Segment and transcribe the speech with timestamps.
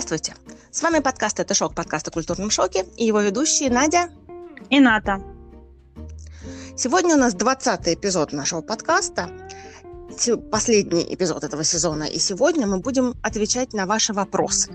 [0.00, 0.36] Здравствуйте!
[0.70, 4.10] С вами подкаст «Это шок», подкаст о культурном шоке, и его ведущие Надя
[4.70, 5.20] и Ната.
[6.76, 9.28] Сегодня у нас 20 эпизод нашего подкаста,
[10.52, 14.70] последний эпизод этого сезона, и сегодня мы будем отвечать на ваши вопросы.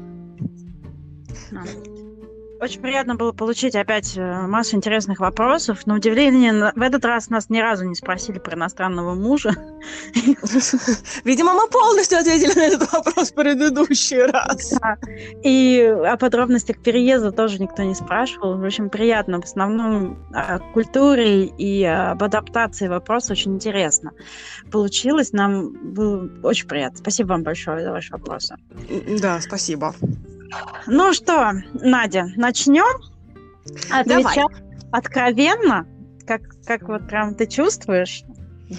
[2.64, 5.86] Очень приятно было получить опять э, массу интересных вопросов.
[5.86, 9.52] На удивление, в этот раз нас ни разу не спросили про иностранного мужа.
[11.26, 14.76] Видимо, мы полностью ответили на этот вопрос в предыдущий раз.
[14.80, 14.98] Да.
[15.44, 18.58] И о подробностях переезда тоже никто не спрашивал.
[18.58, 19.42] В общем, приятно.
[19.42, 24.12] В основном о культуре и об адаптации вопрос очень интересно
[24.72, 25.34] получилось.
[25.34, 27.00] Нам было очень приятно.
[27.00, 28.56] Спасибо вам большое за ваши вопросы.
[29.20, 29.94] Да, спасибо.
[30.88, 33.02] Ну что, Надя, начнем
[33.92, 35.88] отвечать откровенно,
[36.28, 38.24] как, как вот прям ты чувствуешь.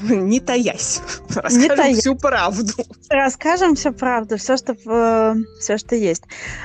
[0.03, 1.01] Не таясь.
[1.29, 1.99] Расскажем Не таясь.
[1.99, 2.73] всю правду.
[3.09, 6.23] Расскажем всю правду, все что, э, все, что есть.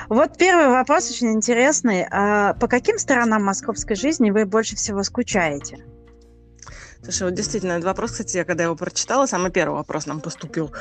[0.08, 2.06] Вот первый вопрос очень интересный.
[2.10, 5.86] А по каким сторонам московской жизни вы больше всего скучаете?
[7.04, 10.72] Слушай, вот действительно, этот вопрос, кстати, я когда его прочитала, самый первый вопрос нам поступил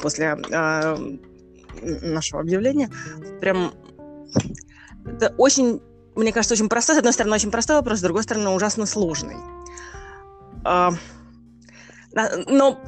[0.00, 0.96] после э,
[1.82, 2.90] нашего объявления.
[3.40, 3.72] Прям
[5.06, 5.80] это очень,
[6.14, 6.96] мне кажется, очень простой.
[6.96, 9.36] С одной стороны, очень простой вопрос, с другой стороны, ужасно сложный.
[10.64, 10.92] А,
[12.46, 12.80] но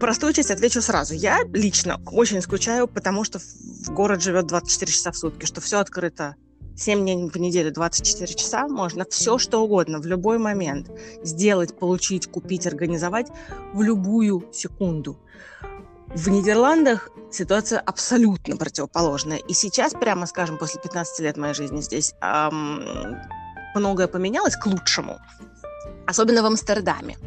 [0.00, 1.14] простую часть отвечу сразу.
[1.14, 5.78] Я лично очень скучаю, потому что в город живет 24 часа в сутки, что все
[5.78, 6.36] открыто
[6.76, 10.90] 7 дней в неделю, 24 часа, можно все что угодно в любой момент
[11.22, 13.28] сделать, получить, купить, организовать
[13.72, 15.18] в любую секунду.
[16.14, 19.38] В Нидерландах ситуация абсолютно противоположная.
[19.38, 23.20] И сейчас, прямо скажем, после 15 лет моей жизни здесь эм,
[23.74, 25.18] многое поменялось к лучшему.
[26.06, 27.18] Особенно в Амстердаме.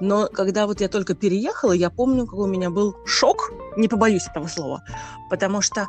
[0.00, 4.26] Но когда вот я только переехала, я помню, какой у меня был шок, не побоюсь
[4.26, 4.82] этого слова,
[5.28, 5.86] потому что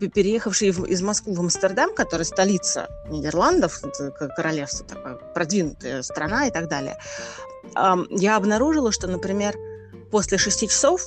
[0.00, 3.80] э, переехавший из Москвы в Амстердам, который столица Нидерландов,
[4.36, 6.98] королевство, такая продвинутая страна и так далее,
[8.10, 9.54] я обнаружила, что, например,
[10.10, 11.02] после шести часов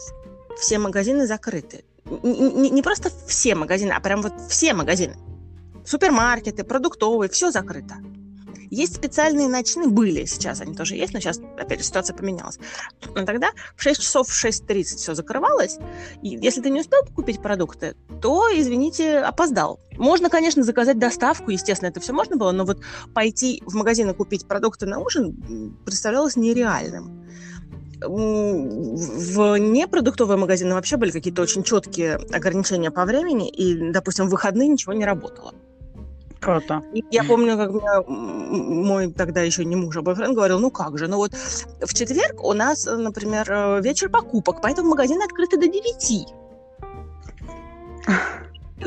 [0.59, 1.83] все магазины закрыты.
[2.05, 5.15] Не, не просто все магазины, а прям вот все магазины.
[5.85, 7.95] Супермаркеты, продуктовые, все закрыто.
[8.71, 12.57] Есть специальные ночные, были сейчас, они тоже есть, но сейчас, опять же, ситуация поменялась.
[13.13, 15.77] Но тогда в 6 часов, в 6.30 все закрывалось,
[16.21, 19.81] и если ты не успел купить продукты, то, извините, опоздал.
[19.97, 22.81] Можно, конечно, заказать доставку, естественно, это все можно было, но вот
[23.13, 27.27] пойти в магазин и купить продукты на ужин представлялось нереальным
[28.01, 34.67] в непродуктовые магазины вообще были какие-то очень четкие ограничения по времени, и, допустим, в выходные
[34.67, 35.53] ничего не работало.
[36.39, 36.81] Круто.
[36.91, 40.97] И я помню, как меня мой тогда еще не муж, а бойфренд говорил, ну как
[40.97, 45.67] же, ну вот в четверг у нас, например, э, вечер покупок, поэтому магазины открыты до
[45.67, 46.33] 9.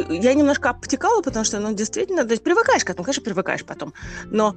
[0.22, 3.94] Я немножко обтекала, потому что, ну, действительно, то есть привыкаешь к этому, конечно, привыкаешь потом,
[4.25, 4.56] но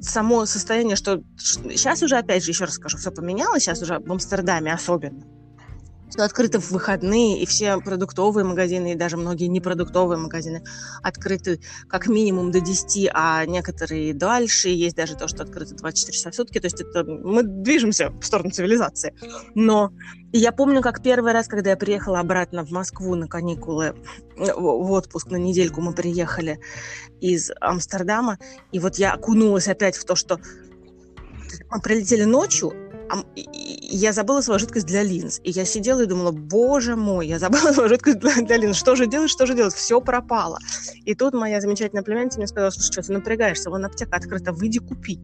[0.00, 4.10] само состояние, что сейчас уже, опять же, еще раз скажу, все поменялось, сейчас уже в
[4.10, 5.22] Амстердаме особенно
[6.12, 10.62] что открыты в выходные, и все продуктовые магазины, и даже многие непродуктовые магазины
[11.02, 14.68] открыты как минимум до 10, а некоторые дальше.
[14.68, 16.60] Есть даже то, что открыто 24 часа в сутки.
[16.60, 19.14] То есть это мы движемся в сторону цивилизации.
[19.54, 19.92] Но
[20.32, 23.94] я помню, как первый раз, когда я приехала обратно в Москву на каникулы,
[24.36, 26.60] в отпуск на недельку мы приехали
[27.20, 28.38] из Амстердама,
[28.70, 30.38] и вот я окунулась опять в то, что
[31.70, 32.72] мы прилетели ночью,
[33.34, 35.40] я забыла свою жидкость для линз.
[35.44, 38.76] И я сидела и думала, боже мой, я забыла свою жидкость для, для линз.
[38.76, 39.74] Что же делать, что же делать?
[39.74, 40.58] Все пропало.
[41.04, 44.78] И тут моя замечательная племянница мне сказала, что что ты напрягаешься, вон аптека открыта, выйди
[44.78, 45.20] купи.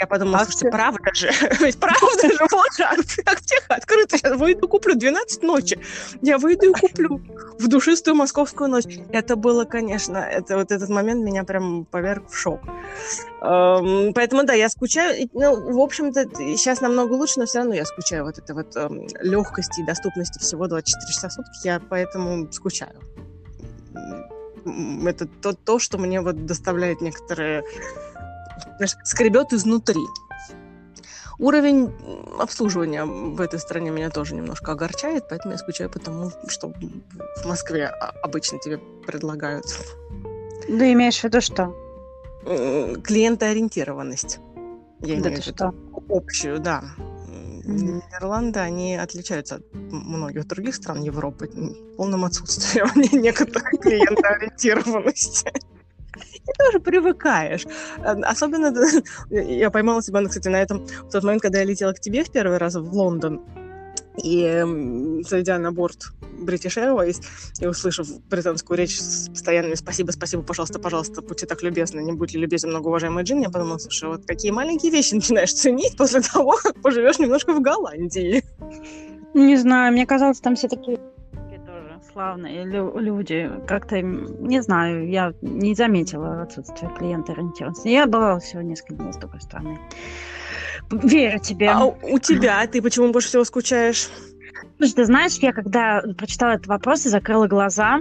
[0.00, 4.68] Я подумала, а слушайте, правда же, ведь правда же, вот же аптека открыта, сейчас выйду
[4.68, 5.78] куплю 12 ночи.
[6.22, 7.20] Я выйду и куплю
[7.58, 8.98] в душистую московскую ночь.
[9.10, 12.60] Это было, конечно, это вот этот момент меня прям поверг в шок.
[13.42, 15.28] Эм, поэтому, да, я скучаю.
[15.32, 16.26] Ну, в общем-то,
[16.56, 20.38] сейчас намного лучше, но все равно я скучаю вот этой вот эм, легкости и доступности
[20.38, 21.50] всего 24 часа в сутки.
[21.64, 22.94] Я поэтому скучаю.
[25.04, 27.64] Это то, то что мне вот доставляет некоторые
[29.04, 30.00] скребет изнутри.
[31.38, 31.92] Уровень
[32.40, 36.72] обслуживания в этой стране меня тоже немножко огорчает, поэтому я скучаю по тому, что
[37.42, 39.66] в Москве обычно тебе предлагают.
[40.68, 41.74] Да имеешь в виду что?
[42.44, 44.40] Клиентоориентированность.
[45.00, 45.72] Я да имею в виду
[46.08, 46.82] общую, да.
[46.98, 48.02] Mm-hmm.
[48.02, 51.48] Нидерланды, они отличаются от многих других стран Европы
[51.96, 52.88] полным отсутствием
[53.22, 55.52] некоторой клиентоориентированности
[56.48, 57.66] и тоже привыкаешь.
[57.98, 58.74] Э, особенно
[59.30, 62.30] я поймала себя, кстати, на этом в тот момент, когда я летела к тебе в
[62.30, 63.40] первый раз в Лондон.
[64.22, 67.22] И зайдя на борт British Airways
[67.60, 72.36] и услышав британскую речь с постоянными «спасибо, спасибо, пожалуйста, пожалуйста, будьте так любезны, не будьте
[72.38, 76.80] любезны, многоуважаемый Джин», я подумала, слушай, вот какие маленькие вещи начинаешь ценить после того, как
[76.82, 78.42] поживешь немножко в Голландии.
[79.34, 80.98] Не знаю, мне казалось, там все такие
[82.18, 83.50] тоже славные люди.
[83.66, 87.88] Как-то, не знаю, я не заметила отсутствие клиента ориентированности.
[87.88, 89.78] Я была всего несколько дней с другой стороны.
[90.90, 91.70] Верю тебе.
[91.70, 92.66] А у тебя?
[92.66, 94.08] Ты почему больше всего скучаешь?
[94.78, 98.00] Слушай, ты знаешь, я когда прочитала этот вопрос и закрыла глаза,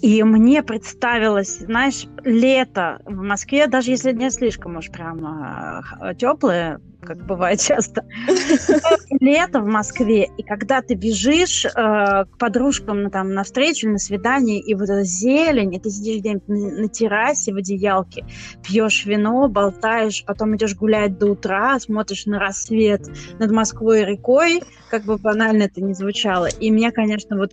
[0.00, 6.80] и мне представилось, знаешь, лето в Москве, даже если не слишком уж прямо а, теплое,
[7.04, 8.04] как бывает часто,
[9.20, 14.60] лето в Москве, и когда ты бежишь э, к подружкам там, на встречу, на свидание,
[14.60, 18.24] и вот эта зелень, и ты сидишь где-нибудь на, на террасе в одеялке,
[18.62, 23.02] пьешь вино, болтаешь, потом идешь гулять до утра, смотришь на рассвет
[23.38, 26.46] над Москвой и рекой, как бы банально это не звучало.
[26.46, 27.52] И меня, конечно, вот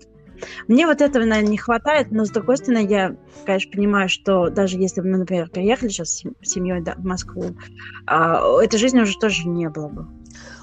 [0.67, 3.15] мне вот этого, наверное, не хватает, но, с другой стороны, я,
[3.45, 7.55] конечно, понимаю, что даже если бы мы, например, приехали сейчас с семьей да, в Москву,
[8.05, 10.07] а, этой жизни уже тоже не было бы.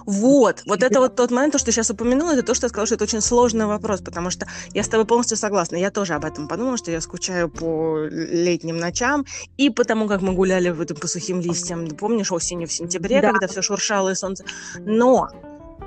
[0.08, 2.68] Вот, вот это вот тот момент, то, что ты сейчас упомянула, это то, что я
[2.70, 5.76] сказала, что это очень сложный вопрос, потому что я с тобой полностью согласна.
[5.76, 9.26] Я тоже об этом подумала, что я скучаю по летним ночам
[9.58, 11.86] и потому, как мы гуляли в этом по сухим листьям.
[11.88, 13.32] Помнишь, осенью в сентябре, да.
[13.32, 14.46] когда все шуршало и солнце.
[14.78, 15.28] Но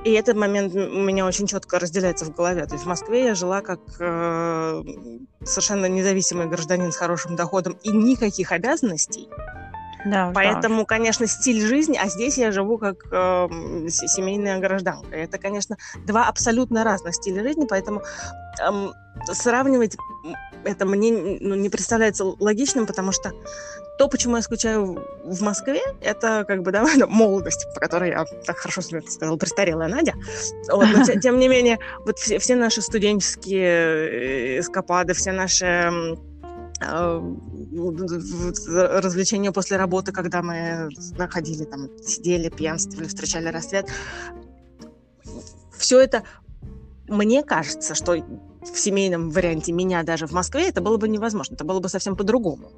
[0.03, 2.65] и этот момент у меня очень четко разделяется в голове.
[2.65, 4.83] То есть в Москве я жила как э,
[5.43, 9.29] совершенно независимый гражданин с хорошим доходом и никаких обязанностей.
[10.05, 10.85] Да, Поэтому, да.
[10.85, 13.47] конечно, стиль жизни, а здесь я живу как э,
[13.87, 15.15] семейная гражданка.
[15.15, 15.77] Это, конечно,
[16.07, 18.01] два абсолютно разных стиля жизни, поэтому
[18.59, 18.89] э,
[19.31, 19.97] сравнивать
[20.63, 23.31] это мне ну, не представляется логичным, потому что
[23.97, 28.57] то, почему я скучаю в Москве, это как бы, да, молодость, по которой я так
[28.57, 30.13] хорошо сказала, престарелая Надя.
[30.71, 36.17] Вот, но тем не менее, вот все, все наши студенческие э, эскапады, все наши
[36.83, 37.21] а,
[39.01, 43.87] развлечения после работы, когда мы находили там, сидели, пьянствовали, встречали рассвет.
[45.77, 46.23] Все это,
[47.07, 48.15] мне кажется, что
[48.61, 52.15] в семейном варианте меня даже в Москве это было бы невозможно, это было бы совсем
[52.15, 52.71] по-другому.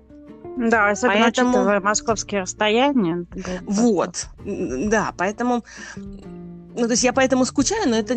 [0.57, 1.49] Да, особенно поэтому...
[1.49, 3.25] учитывая московские расстояния.
[3.63, 5.63] Вот, да, поэтому,
[5.95, 8.15] ну, то есть я поэтому скучаю, но это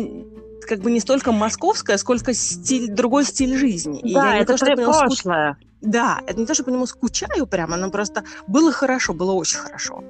[0.67, 4.01] как бы не столько московская, сколько стиль, другой стиль жизни.
[4.03, 5.53] Да, И я не это то, что прошлое.
[5.53, 5.67] Скуч...
[5.81, 9.59] Да, это не то, что по нему скучаю прямо, но просто было хорошо, было очень
[9.59, 10.03] хорошо.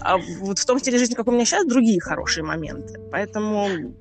[0.00, 3.00] А вот в том стиле жизни, как у меня сейчас, другие хорошие моменты.
[3.10, 3.94] Поэтому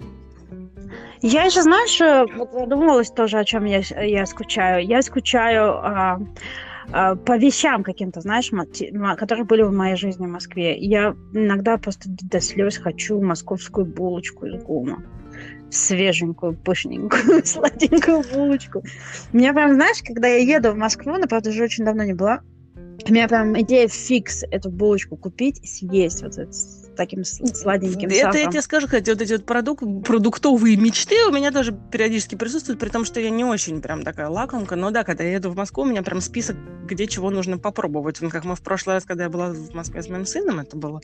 [1.24, 4.86] я еще, знаешь, э, вот задумывалась тоже, о чем я, я скучаю.
[4.86, 6.20] Я скучаю а,
[6.92, 8.52] а, по вещам каким-то, знаешь,
[9.18, 10.78] которые были в моей жизни в Москве.
[10.78, 15.04] Я иногда просто до слез хочу московскую булочку из гума
[15.70, 18.84] свеженькую, пышненькую, сладенькую булочку.
[19.31, 22.42] Меня прям, знаешь, когда я еду в Москву, но, правда, уже очень давно не была,
[23.08, 26.52] у меня прям идея фикс эту булочку купить и съесть вот это
[26.95, 28.42] таким сладеньким Это сахаром.
[28.42, 32.80] я тебе скажу, хотя вот эти вот продук продуктовые мечты у меня тоже периодически присутствуют,
[32.80, 34.75] при том, что я не очень прям такая лакомка.
[34.75, 36.56] Но да, когда я еду в Москву, у меня прям список,
[36.86, 38.22] где чего нужно попробовать.
[38.22, 40.78] Ну, как мы в прошлый раз, когда я была в Москве с моим сыном, это
[40.78, 41.01] было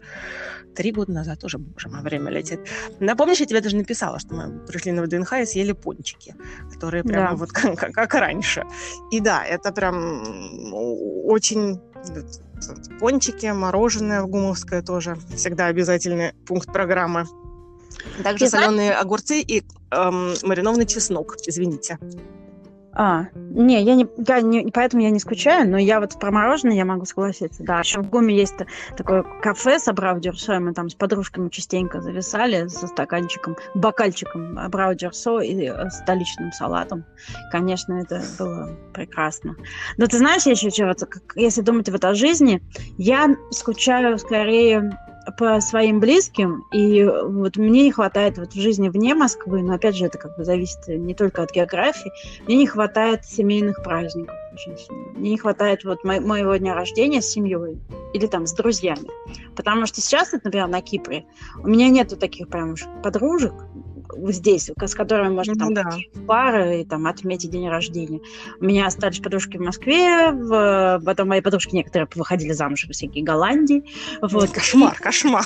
[0.75, 2.59] три года назад, тоже, боже мой, время летит.
[2.99, 6.35] Напомнишь, я тебе даже написала, что мы пришли на ВДНХ и съели пончики,
[6.73, 7.35] которые прямо да.
[7.35, 8.65] вот как, как, как раньше.
[9.11, 10.23] И да, это прям
[11.25, 11.79] очень
[12.99, 17.25] пончики, мороженое в Гумовское тоже всегда обязательный пункт программы.
[18.23, 21.97] Также и соленые огурцы и эм, маринованный чеснок, извините.
[23.01, 26.75] А, не, я не, я не, поэтому я не скучаю, но я вот про мороженое
[26.75, 27.79] я могу согласиться, да.
[27.79, 28.55] Еще в ГУМе есть
[28.97, 35.69] такое кафе с Абрау-Дюрсо, мы там с подружками частенько зависали со стаканчиком, бокальчиком Абрау-Дюрсо и
[35.69, 37.05] э, столичным салатом.
[37.53, 39.55] Конечно, это было прекрасно.
[39.95, 42.61] Но ты знаешь, я еще, как, если думать вот о жизни,
[42.97, 44.91] я скучаю скорее
[45.37, 49.95] по своим близким, и вот мне не хватает вот в жизни вне Москвы, но опять
[49.95, 52.11] же это как бы зависит не только от географии,
[52.47, 54.35] мне не хватает семейных праздников.
[55.15, 57.79] Мне не хватает вот мо- моего дня рождения с семьей
[58.13, 59.09] или там с друзьями.
[59.55, 61.25] Потому что сейчас, например, на Кипре
[61.63, 63.53] у меня нету таких прям уж подружек,
[64.27, 65.89] здесь, с которыми можно ну, там да.
[66.27, 68.21] пары и там отметить день рождения.
[68.59, 71.01] У меня остались подружки в Москве, в...
[71.05, 73.83] потом мои подружки некоторые выходили замуж в всякие Голландии.
[74.21, 74.49] Вот.
[74.49, 75.45] Кошмар, кошмар.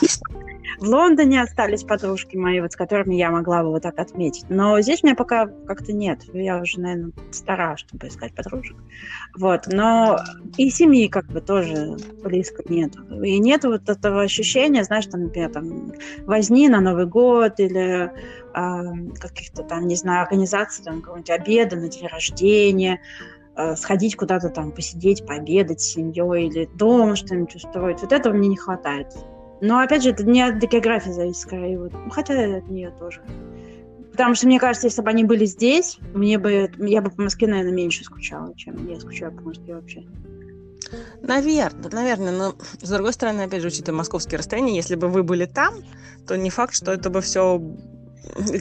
[0.79, 4.45] В Лондоне остались подружки мои, вот с которыми я могла бы вот так отметить.
[4.49, 6.21] Но здесь у меня пока как-то нет.
[6.33, 8.77] Я уже, наверное, стара, чтобы искать подружек.
[9.37, 9.67] Вот.
[9.67, 10.19] Но
[10.57, 12.93] и семьи как бы тоже близко нет.
[13.23, 15.91] И нет вот этого ощущения, знаешь, там, например, там,
[16.25, 18.11] возни на Новый год или
[18.53, 23.01] каких-то там, не знаю, организаций, там, какого-нибудь обеда на день рождения,
[23.55, 28.01] э, сходить куда-то там посидеть, пообедать с семьей или дома что-нибудь устроить.
[28.01, 29.07] Вот этого мне не хватает.
[29.61, 31.79] Но, опять же, это не от географии зависит, скорее.
[31.79, 31.93] Вот.
[32.11, 33.21] Хотя от нее тоже.
[34.11, 37.47] Потому что, мне кажется, если бы они были здесь, мне бы, я бы по Москве,
[37.47, 40.03] наверное, меньше скучала, чем я скучаю по Москве вообще.
[41.21, 45.45] Наверное, наверное, но с другой стороны, опять же, учитывая московские расстояния, если бы вы были
[45.45, 45.75] там,
[46.27, 47.59] то не факт, что это бы все...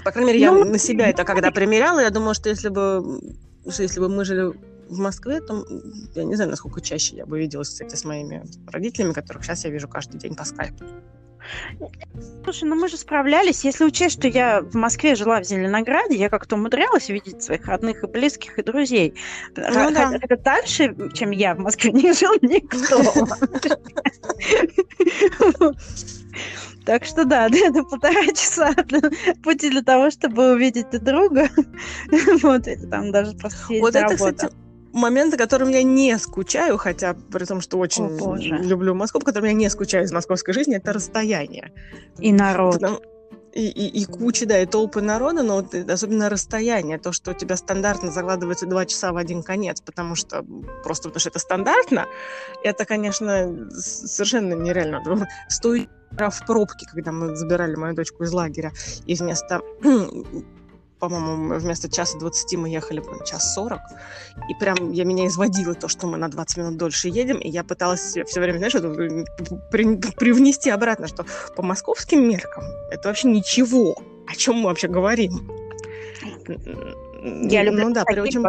[0.05, 3.21] По крайней мере, я ну, на себя это когда примеряла, я думаю, что если бы,
[3.69, 4.53] что если бы мы жили
[4.89, 5.65] в Москве, то
[6.15, 9.71] я не знаю, насколько чаще я бы виделась, кстати, с моими родителями, которых сейчас я
[9.71, 10.85] вижу каждый день по скайпу.
[12.45, 13.65] Слушай, ну мы же справлялись.
[13.65, 18.05] Если учесть, что я в Москве жила в Зеленограде, я как-то умудрялась видеть своих родных
[18.05, 19.15] и близких и друзей.
[19.57, 20.13] Ну, да.
[20.21, 23.03] Это дальше, чем я в Москве не жил никто.
[26.85, 28.75] Так что да, это полтора часа
[29.43, 31.49] пути для того, чтобы увидеть друга.
[32.43, 34.49] Вот, это там даже просто Вот это, кстати,
[34.93, 39.27] момент, о котором я не скучаю, хотя при том, что очень О, люблю Москву, по
[39.27, 41.73] которому я не скучаю из московской жизни, это расстояние.
[42.19, 42.75] И народ.
[42.75, 43.01] Потому,
[43.53, 47.35] и, и, и куча, да, и толпы народа, но вот особенно расстояние, то, что у
[47.35, 50.45] тебя стандартно закладывается два часа в один конец, потому что
[50.83, 52.07] просто потому что это стандартно,
[52.65, 55.03] это, конечно, совершенно нереально.
[55.49, 58.73] Стоит в пробке, когда мы забирали мою дочку из лагеря,
[59.07, 59.61] и вместо
[61.03, 63.81] по-моему, вместо часа 20 мы ехали прям час 40.
[64.49, 67.39] И прям я меня изводило то, что мы на 20 минут дольше едем.
[67.39, 68.89] И я пыталась все время, знаешь, это,
[69.73, 73.97] при, привнести обратно, что по московским меркам это вообще ничего.
[74.29, 75.51] О чем мы вообще говорим?
[77.51, 78.45] Я люблю ну, да, при очень...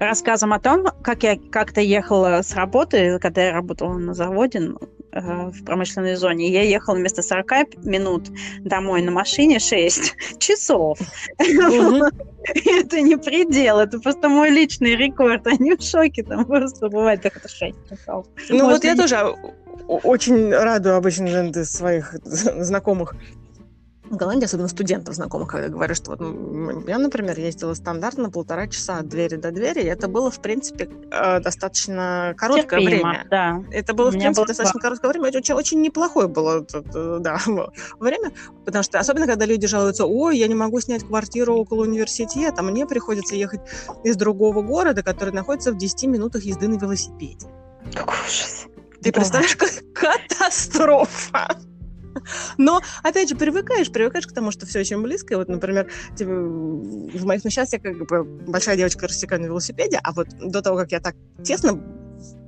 [0.00, 4.99] рассказом о том, как я как-то ехала с работы, когда я работала на заводе, Э,
[5.12, 6.48] в промышленной зоне.
[6.48, 8.28] Я ехала вместо 40 минут
[8.60, 10.98] домой на машине 6 часов.
[11.38, 15.46] Это не предел, это просто мой личный рекорд.
[15.46, 18.26] Они в шоке, там просто бывает, как это 6 часов.
[18.48, 19.34] Ну вот я тоже
[19.86, 23.14] очень радую обычно своих знакомых
[24.10, 28.98] в Голландии, особенно студентов знакомых, когда говорю, что вот я, например, ездила стандартно полтора часа
[28.98, 33.26] от двери до двери, и это было, в принципе, э, достаточно короткое Терпимо, время.
[33.30, 33.62] Да.
[33.70, 36.66] Это было, в принципе, было достаточно короткое время, очень, очень неплохое было
[37.20, 37.38] да,
[38.00, 38.32] время,
[38.64, 42.86] потому что, особенно, когда люди жалуются, ой, я не могу снять квартиру около университета, мне
[42.86, 43.60] приходится ехать
[44.02, 47.46] из другого города, который находится в 10 минутах езды на велосипеде.
[47.94, 48.66] Какой ужас.
[49.02, 49.20] Ты да.
[49.20, 51.56] представляешь, как катастрофа.
[52.58, 55.34] Но, опять же, привыкаешь, привыкаешь к тому, что все очень близко.
[55.34, 59.46] И вот, например, типа, в моих, ну, сейчас я как бы большая девочка рассекаю на
[59.46, 61.80] велосипеде, а вот до того, как я так тесно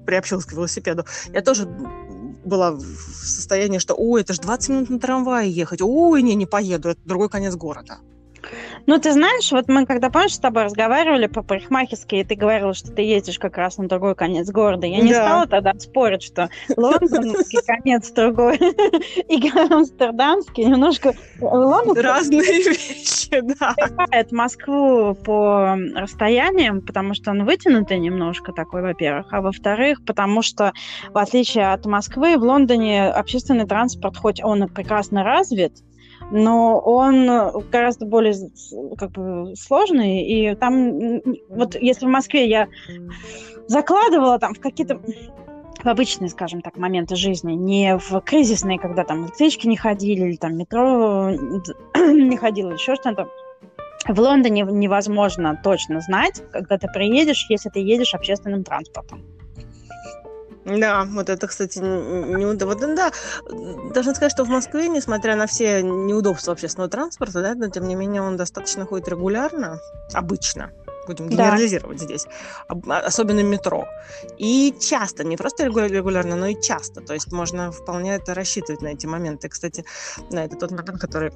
[0.06, 1.66] приобщилась к велосипеду, я тоже
[2.44, 6.46] была в состоянии, что, ой, это же 20 минут на трамвае ехать, ой, не, не
[6.46, 7.98] поеду, это другой конец города.
[8.86, 12.74] Ну, ты знаешь, вот мы когда, помнишь, с тобой разговаривали по парикмахерской, и ты говорила,
[12.74, 14.86] что ты едешь как раз на другой конец города.
[14.86, 15.24] Я не да.
[15.24, 18.56] стала тогда спорить, что лондонский конец другой
[19.28, 21.14] и амстердамский немножко...
[21.40, 22.04] Лондон...
[22.04, 23.74] Разные вещи, да.
[24.32, 30.72] Москву по расстояниям, потому что он вытянутый немножко такой, во-первых, а во-вторых, потому что,
[31.10, 35.74] в отличие от Москвы, в Лондоне общественный транспорт, хоть он прекрасно развит,
[36.30, 37.26] но он
[37.70, 38.34] гораздо более
[38.96, 42.68] как бы сложный, и там, вот если в Москве я
[43.66, 45.00] закладывала там в какие-то
[45.82, 50.36] в обычные, скажем так, моменты жизни, не в кризисные, когда там электрички не ходили, или
[50.36, 51.30] там метро
[51.96, 53.28] не ходило, еще что-то.
[54.06, 59.22] В Лондоне невозможно точно знать, когда ты приедешь, если ты едешь общественным транспортом.
[60.64, 62.66] Да, вот это, кстати, неудобно.
[62.74, 63.12] Вот, да,
[63.92, 67.94] должна сказать, что в Москве, несмотря на все неудобства общественного транспорта, да, но тем не
[67.94, 69.78] менее он достаточно ходит регулярно,
[70.12, 70.72] обычно
[71.06, 72.04] будем генерализировать да.
[72.04, 72.26] здесь,
[72.68, 73.86] особенно метро.
[74.38, 77.00] И часто, не просто регулярно, но и часто.
[77.00, 79.48] То есть можно вполне это рассчитывать на эти моменты.
[79.48, 79.84] Кстати,
[80.30, 81.32] на это тот момент, который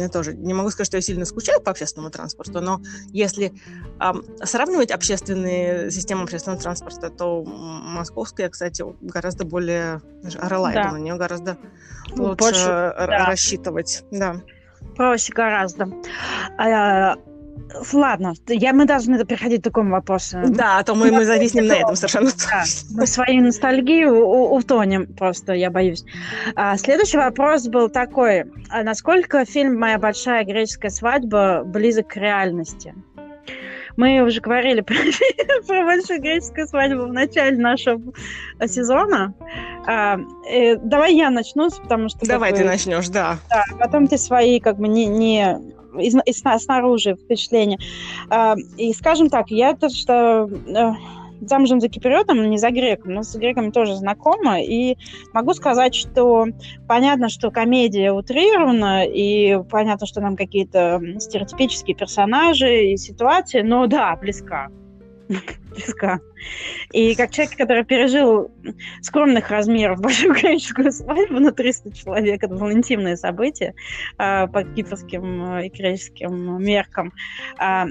[0.00, 2.80] я тоже не могу сказать, что я сильно скучаю по общественному транспорту, но
[3.12, 3.52] если
[4.00, 4.12] э,
[4.44, 10.92] сравнивать общественные системы общественного транспорта, то московская, кстати, гораздо более reliable, да.
[10.92, 11.58] на нее гораздо
[12.14, 13.26] ну, лучше Больше, да.
[13.26, 14.04] рассчитывать.
[14.10, 14.36] Да.
[14.96, 15.88] Проще гораздо.
[16.58, 17.16] А,
[17.92, 20.38] Ладно, я, мы должны переходить к такому вопросу.
[20.48, 25.52] Да, а то мы, мы зависнем на этом совершенно да, Мы свою ностальгию утонем просто,
[25.52, 26.04] я боюсь.
[26.56, 28.44] А, следующий вопрос был такой.
[28.70, 32.94] А насколько фильм «Моя большая греческая свадьба» близок к реальности?
[33.96, 34.96] Мы уже говорили про,
[35.66, 38.00] про большую греческую свадьбу в начале нашего
[38.66, 39.34] сезона.
[39.86, 40.18] А,
[40.50, 42.26] э, давай я начну, потому что...
[42.26, 43.38] Давай ты начнешь, да.
[43.48, 45.58] Да, потом ты свои как бы не, не
[45.98, 47.78] из, из, снаружи впечатления.
[48.28, 50.92] А, и скажем так, я то, что э,
[51.40, 54.60] замужем за киприотом, не за греком, но с греками тоже знакома.
[54.60, 54.96] И
[55.32, 56.46] могу сказать, что
[56.88, 64.16] понятно, что комедия утрирована, и понятно, что нам какие-то стереотипические персонажи и ситуации, но да,
[64.16, 64.68] близка.
[65.70, 66.20] близка.
[66.92, 68.50] И как человек, который пережил
[69.02, 73.74] скромных размеров большую греческую свадьбу на 300 человек, это было интимное событие
[74.18, 77.12] э, по кипрским и греческим меркам,
[77.60, 77.84] э,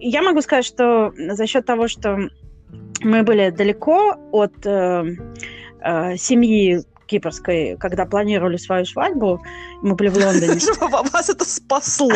[0.00, 2.30] я могу сказать, что за счет того, что
[3.00, 5.04] мы были далеко от э,
[5.80, 9.40] э, семьи кипрской, когда планировали свою свадьбу,
[9.82, 10.60] мы были в Лондоне.
[11.12, 12.10] Вас это спасло.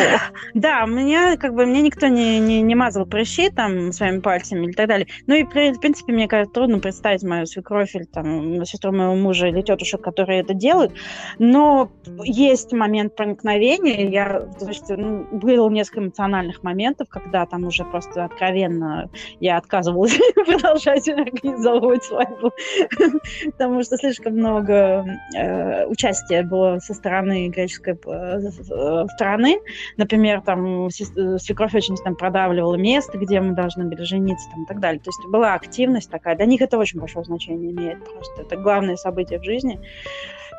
[0.55, 4.73] Да, меня как бы мне никто не, не, не мазал прыщи там своими пальцами или
[4.73, 5.07] так далее.
[5.27, 9.49] Ну и, в принципе, мне кажется, трудно представить мою свекровь или там сестру моего мужа
[9.49, 10.93] или тетушек, которые это делают.
[11.39, 11.91] Но
[12.25, 14.09] есть момент проникновения.
[14.09, 21.09] Я, есть, ну, было несколько эмоциональных моментов, когда там уже просто откровенно я отказывалась продолжать
[21.09, 22.53] организовывать свадьбу,
[23.47, 25.05] потому что слишком много
[25.37, 29.61] э, участия было со стороны греческой э, страны.
[29.97, 34.67] Например, там э, свекровь очень там продавливала место, где мы должны были жениться там, и
[34.67, 35.01] так далее.
[35.01, 36.37] То есть была активность такая.
[36.37, 37.99] Для них это очень большое значение имеет.
[38.05, 39.81] Просто это главное событие в жизни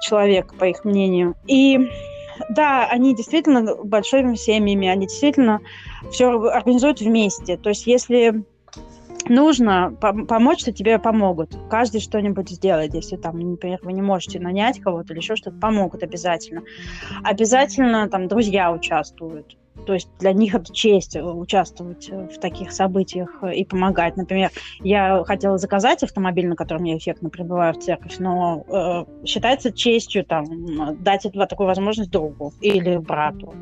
[0.01, 1.35] человека, по их мнению.
[1.47, 1.89] И
[2.49, 5.61] да, они действительно большими семьями, они действительно
[6.11, 7.57] все организуют вместе.
[7.57, 8.43] То есть если
[9.29, 11.55] нужно помочь, то тебе помогут.
[11.69, 16.03] Каждый что-нибудь сделает, если там, например, вы не можете нанять кого-то или еще что-то, помогут
[16.03, 16.63] обязательно.
[17.23, 19.57] Обязательно там друзья участвуют.
[19.85, 24.17] То есть для них это честь э, участвовать э, в таких событиях э, и помогать.
[24.17, 29.71] Например, я хотела заказать автомобиль, на котором я эффектно прибываю в церковь, но э, считается
[29.71, 30.45] честью там
[31.03, 33.53] дать эту, такую возможность другу или брату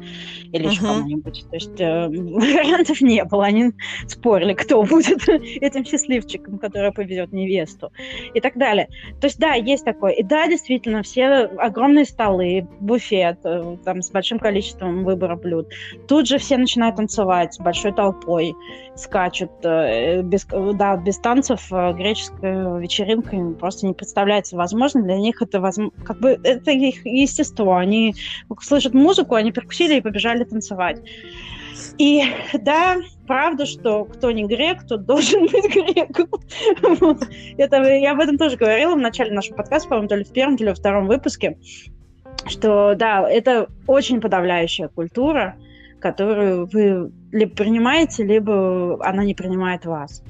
[0.52, 0.72] или uh-huh.
[0.72, 1.46] еще кому-нибудь.
[1.50, 3.46] То есть э, вариантов не было.
[3.46, 3.72] Они
[4.08, 7.92] спорили, кто будет этим счастливчиком, который повезет невесту
[8.34, 8.88] и так далее.
[9.22, 10.12] То есть да, есть такое.
[10.12, 11.28] И да, действительно, все
[11.58, 15.68] огромные столы, буфет там с большим количеством выбора блюд
[16.10, 18.56] Тут же все начинают танцевать большой толпой,
[18.96, 19.52] скачут.
[19.64, 25.04] Э, без, да, без танцев э, греческая вечеринка просто не представляется возможно.
[25.04, 27.78] Для них это возможно, как бы это их естество.
[27.78, 28.16] Они
[28.60, 31.00] слышат музыку, они перкусили и побежали танцевать.
[32.00, 36.28] И да, правда, что кто не грек, тот должен быть греком.
[37.60, 40.58] Это, я об этом тоже говорила в начале нашего подкаста, по-моему, то ли в первом,
[40.58, 41.60] то ли во втором выпуске,
[42.48, 45.56] что да, это очень подавляющая культура,
[46.00, 50.24] которую вы либо принимаете, либо она не принимает вас.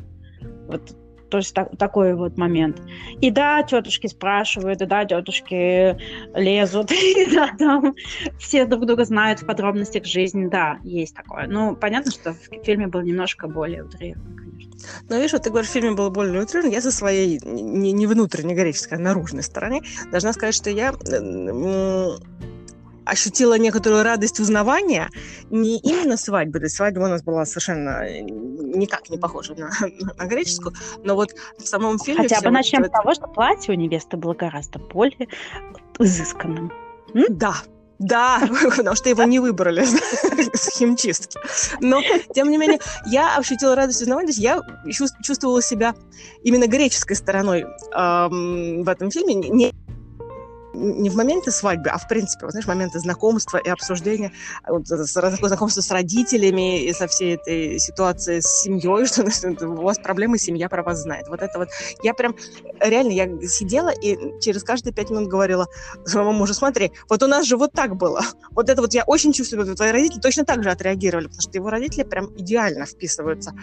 [0.68, 0.96] Вот
[1.30, 2.82] то есть так, такой вот момент.
[3.22, 5.98] И да, тетушки спрашивают, и да, тетушки
[6.36, 7.94] лезут, и да, там
[8.40, 11.48] все друг друга знают в подробностях жизни, да, есть такое.
[11.48, 14.88] Ну, понятно, что в фильме был немножко более утрирован, конечно.
[15.10, 16.72] Но видишь, вот ты говоришь, в фильме было более утрирован.
[16.72, 20.94] Я со своей не, не внутренней греческой, а наружной стороны должна сказать, что я
[23.10, 25.10] ощутила некоторую радость узнавания
[25.50, 29.72] не именно свадьбы, то есть свадьба у нас была совершенно э, никак не похожа на,
[30.18, 32.24] на греческую, но вот в самом фильме...
[32.24, 32.90] Хотя бы начнем вот...
[32.90, 35.28] с того, что платье у невесты было гораздо более
[36.00, 36.72] изысканным.
[37.14, 37.26] М?
[37.30, 37.56] Да,
[38.00, 38.42] да,
[38.78, 39.84] потому что его не выбрали
[40.54, 41.38] с химчистки.
[41.82, 42.02] Но,
[42.34, 44.32] тем не менее, я ощутила радость узнавания.
[44.34, 44.62] Я
[45.24, 45.94] чувствовала себя
[46.44, 49.36] именно греческой стороной эм, в этом фильме.
[49.36, 49.74] Не
[50.74, 54.32] не в моменте свадьбы, а в принципе, вот, знаешь, моменты знакомства и обсуждения,
[54.68, 60.38] вот, знакомства с родителями и со всей этой ситуацией с семьей, что у вас проблемы,
[60.38, 61.28] семья про вас знает.
[61.28, 61.70] Вот это вот.
[62.04, 62.36] Я прям,
[62.80, 65.68] реально, я сидела и через каждые пять минут говорила
[66.06, 68.22] своему мужу, смотри, вот у нас же вот так было.
[68.52, 71.52] Вот это вот я очень чувствую, что твои родители точно так же отреагировали, потому что
[71.52, 73.54] его родители прям идеально вписываются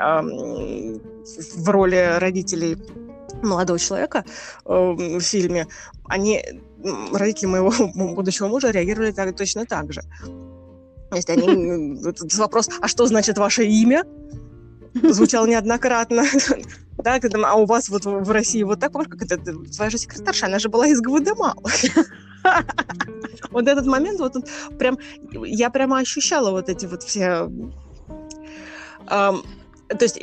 [0.00, 1.00] эм,
[1.56, 2.78] в роли родителей
[3.42, 4.24] молодого человека
[4.64, 5.66] э, в фильме,
[6.04, 6.42] они,
[7.12, 7.72] родители моего
[8.14, 10.02] будущего мужа реагировали так, точно так же.
[11.10, 14.04] То есть они, этот вопрос, а что значит ваше имя?
[14.94, 16.24] Звучал неоднократно.
[16.98, 20.46] Да, когда, а у вас вот в России вот так, как это, твоя же секретарша,
[20.46, 21.62] она же была из Гвадемалы.
[23.50, 24.34] Вот этот момент, вот
[24.78, 24.98] прям,
[25.30, 27.50] я прямо ощущала вот эти вот все...
[29.06, 29.42] То
[30.00, 30.18] есть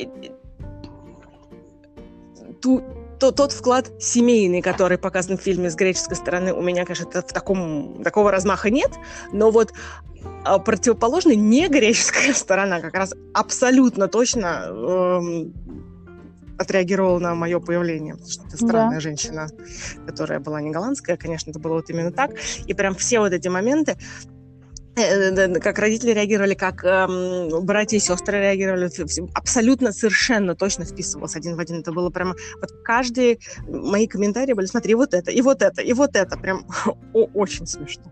[2.60, 2.82] ту,
[3.18, 7.32] то, тот вклад семейный, который показан в фильме с греческой стороны, у меня, конечно, в
[7.32, 8.90] таком, такого размаха нет,
[9.32, 9.72] но вот
[10.44, 15.44] а противоположная не греческая сторона как раз абсолютно точно э,
[16.58, 19.00] отреагировала на мое появление, потому что это странная да.
[19.00, 19.48] женщина,
[20.06, 22.32] которая была не голландская, конечно, это было вот именно так.
[22.66, 23.96] И прям все вот эти моменты,
[24.94, 28.90] как родители реагировали, как эм, братья и сестры реагировали,
[29.34, 31.80] абсолютно совершенно точно вписывалось один в один.
[31.80, 35.92] Это было прямо вот каждый мои комментарии были, смотри, вот это, и вот это, и
[35.92, 36.66] вот это, прям
[37.12, 38.04] очень смешно.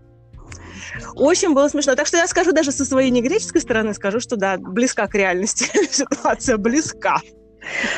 [1.14, 1.94] Очень было смешно.
[1.94, 5.66] Так что я скажу даже со своей негреческой стороны, скажу, что да, близка к реальности.
[5.90, 7.20] Ситуация близка.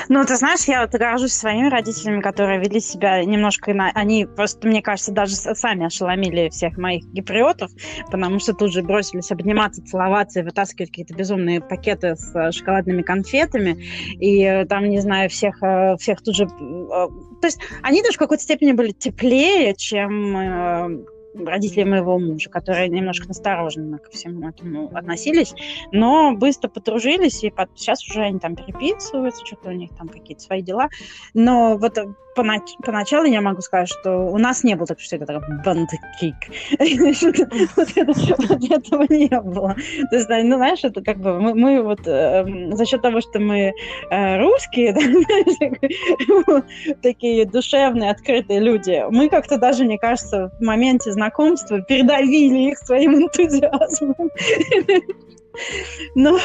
[0.08, 3.72] Ну, ты знаешь, я вот горжусь своими родителями, которые вели себя немножко...
[3.74, 3.90] На...
[3.94, 7.70] Они просто, мне кажется, даже сами ошеломили всех моих гиприотов,
[8.10, 13.02] потому что тут же бросились обниматься, целоваться и вытаскивать какие-то безумные пакеты с э, шоколадными
[13.02, 13.82] конфетами.
[14.20, 16.46] И э, там, не знаю, всех, э, всех тут же...
[16.46, 23.28] То есть они даже в какой-то степени были теплее, чем родители моего мужа, которые немножко
[23.28, 25.54] настороженно ко всему этому относились,
[25.92, 27.70] но быстро подружились, и под...
[27.76, 30.88] сейчас уже они там переписываются, что-то у них там какие-то свои дела.
[31.34, 31.98] Но вот
[32.36, 36.34] понач- поначалу я могу сказать, что у нас не было так, что это такой бандкик.
[37.76, 37.88] Вот
[38.70, 39.74] этого не было.
[40.10, 43.72] То есть, ну, знаешь, это как бы мы вот эм, за счет того, что мы
[44.10, 44.94] э, русские,
[47.02, 53.14] такие душевные, открытые люди, мы как-то даже, мне кажется, в моменте знакомства передавили их своим
[53.14, 54.14] энтузиазмом.
[56.14, 56.38] Но...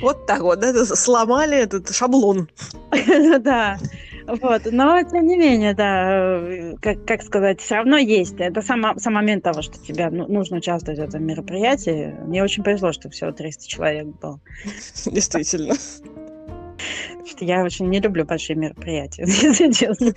[0.00, 2.48] Вот так вот, да, сломали этот шаблон.
[3.40, 3.78] Да.
[4.28, 8.34] Вот, но тем не менее, да, как, как сказать, все равно есть.
[8.38, 12.14] Это сам, сам момент того, что тебе ну, нужно участвовать в этом мероприятии.
[12.26, 14.38] Мне очень повезло, что всего 300 человек было.
[15.06, 15.74] Действительно.
[17.26, 20.12] Что я очень не люблю большие мероприятия, если честно.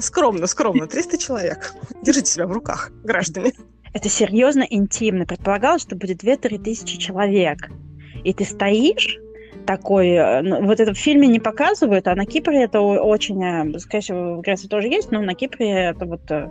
[0.00, 0.86] Скромно, скромно.
[0.86, 1.74] 300 человек.
[2.02, 3.52] Держите себя в руках, граждане.
[3.92, 5.26] Это серьезно интимно.
[5.26, 7.70] Предполагалось, что будет 2-3 тысячи человек.
[8.22, 9.18] И ты стоишь
[9.66, 10.08] такой...
[10.10, 13.42] Э, ну, вот это в фильме не показывают, а на Кипре это очень...
[13.42, 16.50] Э, скорее всего, в Греции тоже есть, но на Кипре это вот э,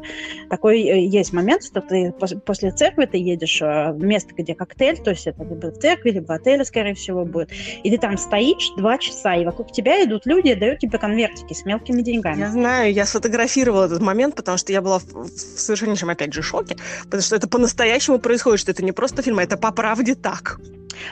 [0.50, 2.14] такой есть момент, что ты
[2.46, 6.28] после церкви ты едешь в место, где коктейль, то есть это либо в церкви, либо
[6.28, 7.52] в отеле, скорее всего, будет.
[7.84, 11.54] И ты там стоишь два часа, и вокруг тебя идут люди и дают тебе конвертики
[11.54, 12.40] с мелкими деньгами.
[12.40, 16.78] Я знаю, я сфотографировала этот момент, потому что я была в совершеннейшем, опять же, шоке,
[17.04, 20.60] потому что это по-настоящему происходит, что это не просто фильм, а это по правде так.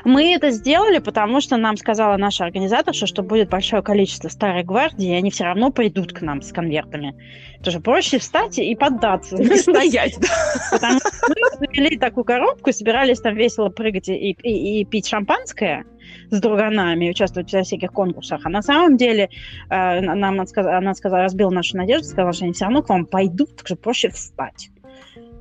[0.03, 5.09] Мы это сделали, потому что нам сказала наша организаторша, что будет большое количество старой гвардии,
[5.09, 7.15] и они все равно придут к нам с конвертами.
[7.63, 9.35] Тоже проще встать и поддаться.
[9.41, 10.27] И стоять, да.
[10.71, 15.85] Потому что мы завели такую коробку, собирались там весело прыгать и, и, и пить шампанское
[16.29, 18.41] с друганами, участвовать в всяких конкурсах.
[18.43, 19.29] А на самом деле
[19.69, 23.55] э, нам она сказала, разбила нашу надежду, сказала, что они все равно к вам пойдут,
[23.57, 24.69] так что проще встать.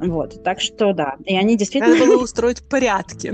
[0.01, 1.17] Вот, так что да.
[1.25, 1.95] И они действительно...
[1.95, 3.33] Надо было устроить порядки.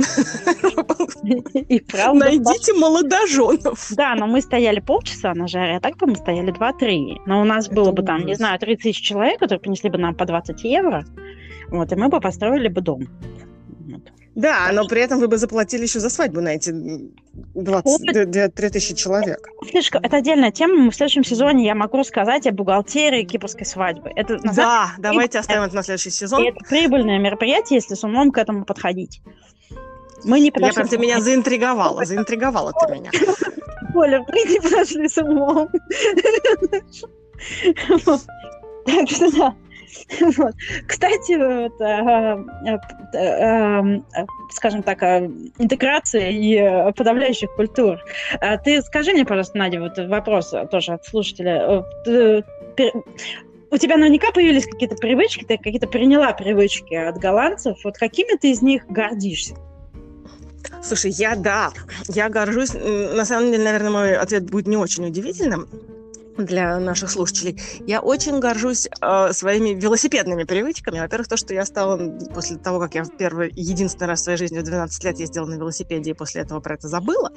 [1.69, 2.27] И правда.
[2.27, 3.93] Найдите молодоженов.
[3.97, 7.23] Да, но мы стояли полчаса на жаре, а так бы мы стояли 2-3.
[7.27, 10.15] Но у нас было бы там, не знаю, 30 тысяч человек, которые принесли бы нам
[10.15, 11.05] по 20 евро.
[11.69, 13.09] Вот, и мы бы построили бы дом.
[14.35, 16.73] Да, но при этом вы бы заплатили еще за свадьбу на эти
[17.55, 19.49] 20, 3000 человек.
[19.69, 20.91] Слишком, это отдельная тема.
[20.91, 24.11] В следующем сезоне я могу рассказать о бухгалтерии кипрской свадьбы.
[24.15, 25.41] Это, да, самом, давайте прибыль...
[25.41, 26.43] оставим это на следующий сезон.
[26.45, 29.21] Это прибыльное мероприятие, если с умом к этому подходить.
[30.25, 30.71] Мы не подошли.
[30.71, 33.11] Я прям, ты меня заинтриговала, заинтриговала ты меня.
[33.95, 35.69] Оля, мы не подошли с умом.
[38.87, 39.55] Так что да.
[40.21, 40.55] Вот.
[40.87, 42.77] Кстати, вот, э,
[43.15, 45.03] э, э, скажем так,
[45.59, 47.99] интеграция и подавляющих культур.
[48.41, 51.85] А ты скажи мне, пожалуйста, Надя, вот вопрос тоже от слушателя.
[53.73, 57.79] У тебя наверняка появились какие-то привычки, ты какие-то приняла привычки от голландцев.
[57.85, 59.55] Вот какими ты из них гордишься?
[60.83, 61.71] Слушай, я да,
[62.09, 62.75] я горжусь.
[62.75, 65.69] На самом деле, наверное, мой ответ будет не очень удивительным
[66.45, 67.61] для наших слушателей.
[67.87, 71.01] Я очень горжусь э, своими велосипедными привычками.
[71.01, 71.99] Во-первых, то, что я стала
[72.35, 75.47] после того, как я в первый единственный раз в своей жизни в 12 лет ездила
[75.47, 77.33] на велосипеде и после этого про это забыла,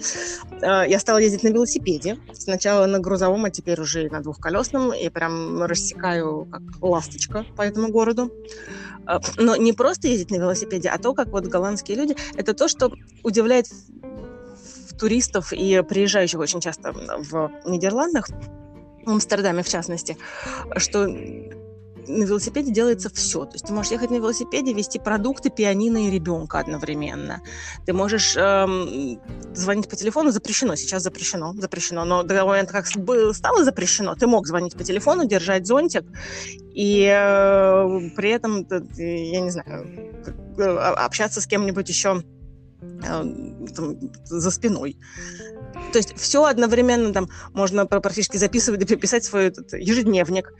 [0.61, 2.17] э, я стала ездить на велосипеде.
[2.33, 4.93] Сначала на грузовом, а теперь уже и на двухколесном.
[4.93, 8.31] И прям рассекаю как ласточка по этому городу.
[9.07, 12.67] Э, но не просто ездить на велосипеде, а то, как вот голландские люди, это то,
[12.67, 12.91] что
[13.23, 13.67] удивляет
[14.99, 18.27] туристов и приезжающих очень часто в Нидерландах,
[19.05, 20.17] в Амстердаме в частности,
[20.77, 21.07] что
[22.07, 23.45] на велосипеде делается все.
[23.45, 27.41] То есть ты можешь ехать на велосипеде, вести продукты, пианино и ребенка одновременно.
[27.85, 29.19] Ты можешь эм,
[29.53, 32.05] звонить по телефону, запрещено, сейчас запрещено, запрещено.
[32.05, 36.03] Но до момента, как стало запрещено, ты мог звонить по телефону, держать зонтик,
[36.73, 39.87] и э, при этом, я не знаю,
[40.57, 42.23] э, общаться с кем-нибудь еще
[42.81, 43.23] э,
[43.75, 44.97] там, за спиной.
[45.91, 50.53] То есть все одновременно там можно практически записывать, писать свой этот, ежедневник,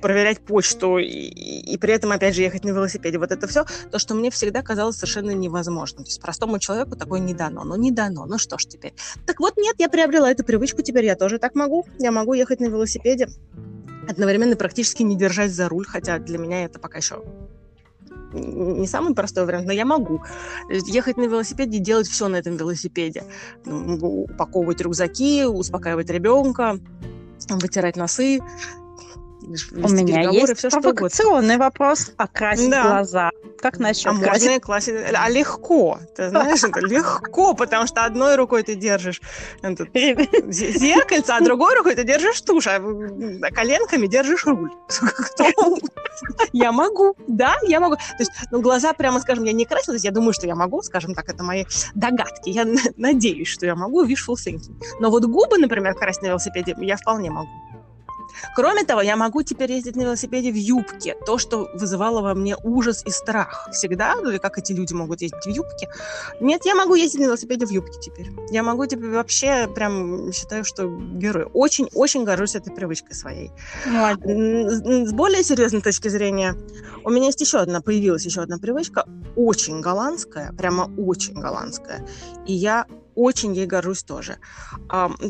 [0.00, 3.18] проверять почту и, и при этом, опять же, ехать на велосипеде.
[3.18, 6.04] Вот это все, то, что мне всегда казалось совершенно невозможным.
[6.04, 7.64] То есть простому человеку такое не дано.
[7.64, 8.26] Ну, не дано.
[8.26, 8.94] Ну, что ж теперь?
[9.26, 11.86] Так вот, нет, я приобрела эту привычку, теперь я тоже так могу.
[11.98, 13.28] Я могу ехать на велосипеде,
[14.08, 17.22] одновременно практически не держать за руль, хотя для меня это пока еще
[18.32, 20.22] не самый простой вариант, но я могу
[20.68, 23.24] ехать на велосипеде и делать все на этом велосипеде.
[23.66, 26.78] Упаковывать рюкзаки, успокаивать ребенка,
[27.48, 28.40] вытирать носы,
[29.72, 32.12] у меня есть все, провокационный вопрос.
[32.16, 32.82] Окрасить да.
[32.82, 33.30] глаза.
[33.60, 34.46] Как насчет а красить?
[34.46, 34.94] можно классить?
[35.14, 35.98] А легко.
[36.16, 39.20] Ты знаешь, это легко, потому что одной рукой ты держишь
[39.62, 42.80] зеркальце, а другой рукой ты держишь тушь, а
[43.50, 44.70] коленками держишь руль.
[46.52, 47.96] Я могу, да, я могу.
[47.96, 51.14] То есть, ну, глаза, прямо скажем, я не красилась, я думаю, что я могу, скажем
[51.14, 52.50] так, это мои догадки.
[52.50, 54.82] Я надеюсь, что я могу, wishful thinking.
[55.00, 57.48] Но вот губы, например, красить на велосипеде я вполне могу.
[58.54, 61.16] Кроме того, я могу теперь ездить на велосипеде в юбке.
[61.26, 65.44] То, что вызывало во мне ужас и страх всегда, ну как эти люди могут ездить
[65.44, 65.88] в юбке.
[66.40, 68.30] Нет, я могу ездить на велосипеде в юбке теперь.
[68.50, 71.46] Я могу теперь вообще прям считаю, что герой.
[71.52, 73.50] Очень-очень горжусь этой привычкой своей.
[73.86, 75.08] Молодец.
[75.08, 76.56] С более серьезной точки зрения,
[77.04, 79.04] у меня есть еще одна, появилась еще одна привычка,
[79.36, 82.06] очень голландская, прямо очень голландская.
[82.46, 82.86] И я
[83.20, 84.38] очень ей горжусь тоже.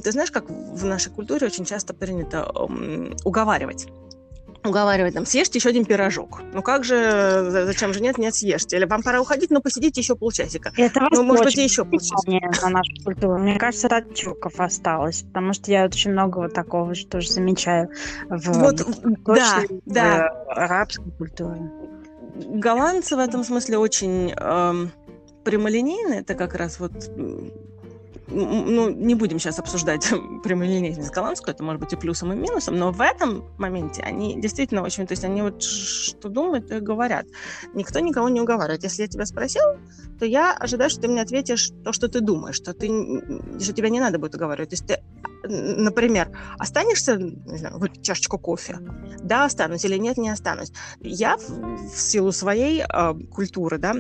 [0.03, 2.51] Ты знаешь, как в нашей культуре очень часто принято
[3.25, 3.87] уговаривать
[4.65, 6.43] уговаривать, там, съешьте еще один пирожок.
[6.53, 8.77] Ну как же, зачем же нет, нет, съешьте.
[8.77, 10.73] Или вам пора уходить, но посидите еще полчасика.
[10.77, 12.63] Это ну, может быть, еще полчасика.
[12.63, 13.39] на нашу культуру.
[13.39, 17.31] Мне кажется, это от тюрков осталось, потому что я очень много вот такого же тоже
[17.31, 17.89] замечаю
[18.29, 18.77] в, вот,
[19.27, 20.29] да, в, да.
[20.49, 21.71] арабской культуре.
[22.35, 24.93] Голландцы в этом смысле очень эм,
[25.45, 26.21] прямолинейные.
[26.21, 26.93] Это как раз вот
[28.31, 30.09] ну, не будем сейчас обсуждать
[30.43, 34.83] прямолинейность голландскую, это может быть и плюсом, и минусом, но в этом моменте они действительно
[34.83, 37.27] очень, то есть они вот что думают, то и говорят.
[37.75, 38.83] Никто никого не уговаривает.
[38.83, 39.63] Если я тебя спросил,
[40.19, 42.89] то я ожидаю, что ты мне ответишь то, что ты думаешь, что, ты,
[43.59, 44.71] что тебя не надо будет уговаривать.
[44.71, 45.03] То есть ты,
[45.45, 48.79] например, останешься, не знаю, выпить чашечку кофе?
[49.23, 50.73] Да, останусь или нет, не останусь.
[51.01, 53.95] Я в, силу своей э, культуры, да,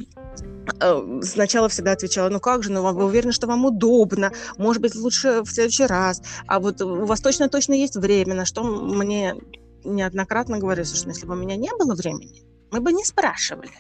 [0.80, 4.94] Э, сначала всегда отвечала, ну как же, ну вы уверены, что вам удобно, может быть,
[4.94, 9.36] лучше в следующий раз, а вот у вас точно-точно есть время, на что мне
[9.84, 13.70] неоднократно говорили, слушай, ну, если бы у меня не было времени, мы бы не спрашивали.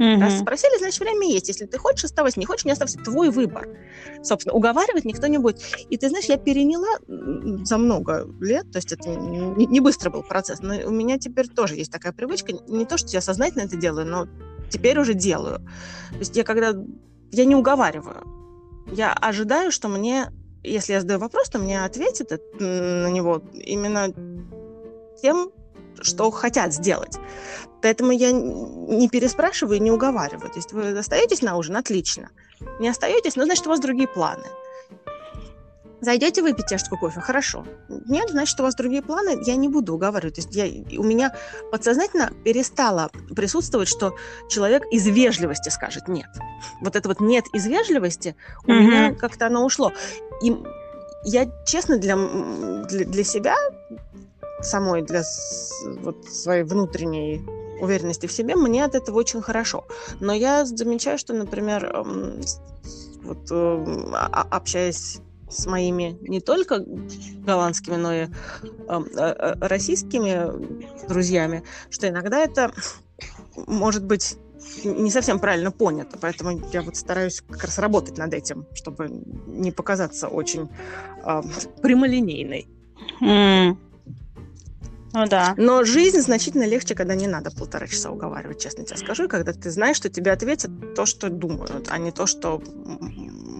[0.00, 0.18] Mm-hmm.
[0.18, 1.48] Раз спросили, значит, время есть.
[1.48, 2.40] Если ты хочешь, оставайся.
[2.40, 2.98] Не хочешь, не оставайся.
[2.98, 3.68] Твой выбор.
[4.22, 5.60] Собственно, уговаривать никто не будет.
[5.90, 6.88] И ты знаешь, я переняла
[7.64, 11.48] за много лет, то есть это не, не быстро был процесс, но у меня теперь
[11.48, 12.52] тоже есть такая привычка.
[12.66, 14.26] Не то, что я сознательно это делаю, но
[14.70, 15.58] теперь уже делаю.
[16.12, 16.72] То есть я когда...
[17.30, 18.24] Я не уговариваю.
[18.90, 20.32] Я ожидаю, что мне,
[20.62, 24.08] если я задаю вопрос, то мне ответят на него именно
[25.20, 25.52] тем,
[26.02, 27.16] что хотят сделать.
[27.82, 30.50] Поэтому я не переспрашиваю и не уговариваю.
[30.50, 31.76] То есть вы остаетесь на ужин?
[31.76, 32.30] Отлично.
[32.78, 33.36] Не остаетесь?
[33.36, 34.44] Ну, значит, у вас другие планы.
[36.00, 37.20] Зайдете выпить чашечку кофе?
[37.20, 37.66] Хорошо.
[37.88, 40.36] Нет, значит, у вас другие планы, я не буду уговаривать.
[40.36, 40.64] То есть я,
[40.98, 41.34] у меня
[41.70, 44.14] подсознательно перестало присутствовать, что
[44.48, 46.28] человек из вежливости скажет нет.
[46.80, 48.34] Вот это вот нет из вежливости
[48.64, 48.80] у mm-hmm.
[48.80, 49.92] меня как-то оно ушло.
[50.42, 50.56] И
[51.24, 53.56] я, честно, для, для, для себя
[54.62, 55.22] самой, для
[56.02, 57.44] вот, своей внутренней
[57.80, 59.86] уверенности в себе, мне от этого очень хорошо.
[60.20, 62.40] Но я замечаю, что, например, эм,
[63.22, 66.84] вот эм, общаясь с моими не только
[67.44, 68.28] голландскими, но и
[68.88, 72.72] э, российскими друзьями, что иногда это
[73.66, 74.36] может быть
[74.84, 79.08] не совсем правильно понято, поэтому я вот стараюсь как раз работать над этим, чтобы
[79.46, 80.68] не показаться очень
[81.24, 81.42] э,
[81.82, 82.68] прямолинейной.
[83.20, 83.76] Mm.
[85.12, 85.54] Ну да.
[85.56, 89.52] Но жизнь значительно легче, когда не надо полтора часа уговаривать, честно тебе скажу, и когда
[89.52, 92.62] ты знаешь, что тебе ответят то, что думают, а не то, что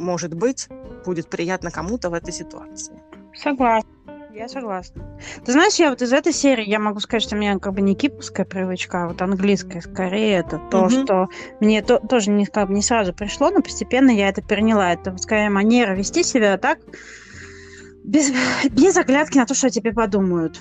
[0.01, 0.69] может быть
[1.05, 2.95] будет приятно кому-то в этой ситуации.
[3.35, 3.91] Согласна.
[4.33, 5.19] Я согласна.
[5.45, 7.81] Ты знаешь, я вот из этой серии, я могу сказать, что у меня как бы
[7.81, 11.05] не кипрская привычка, а вот английская скорее, это то, mm-hmm.
[11.05, 14.93] что мне то, тоже не, как бы не сразу пришло, но постепенно я это переняла.
[14.93, 16.79] Это, скорее, манера вести себя так,
[18.05, 18.33] без,
[18.71, 20.61] без оглядки на то, что о тебе подумают.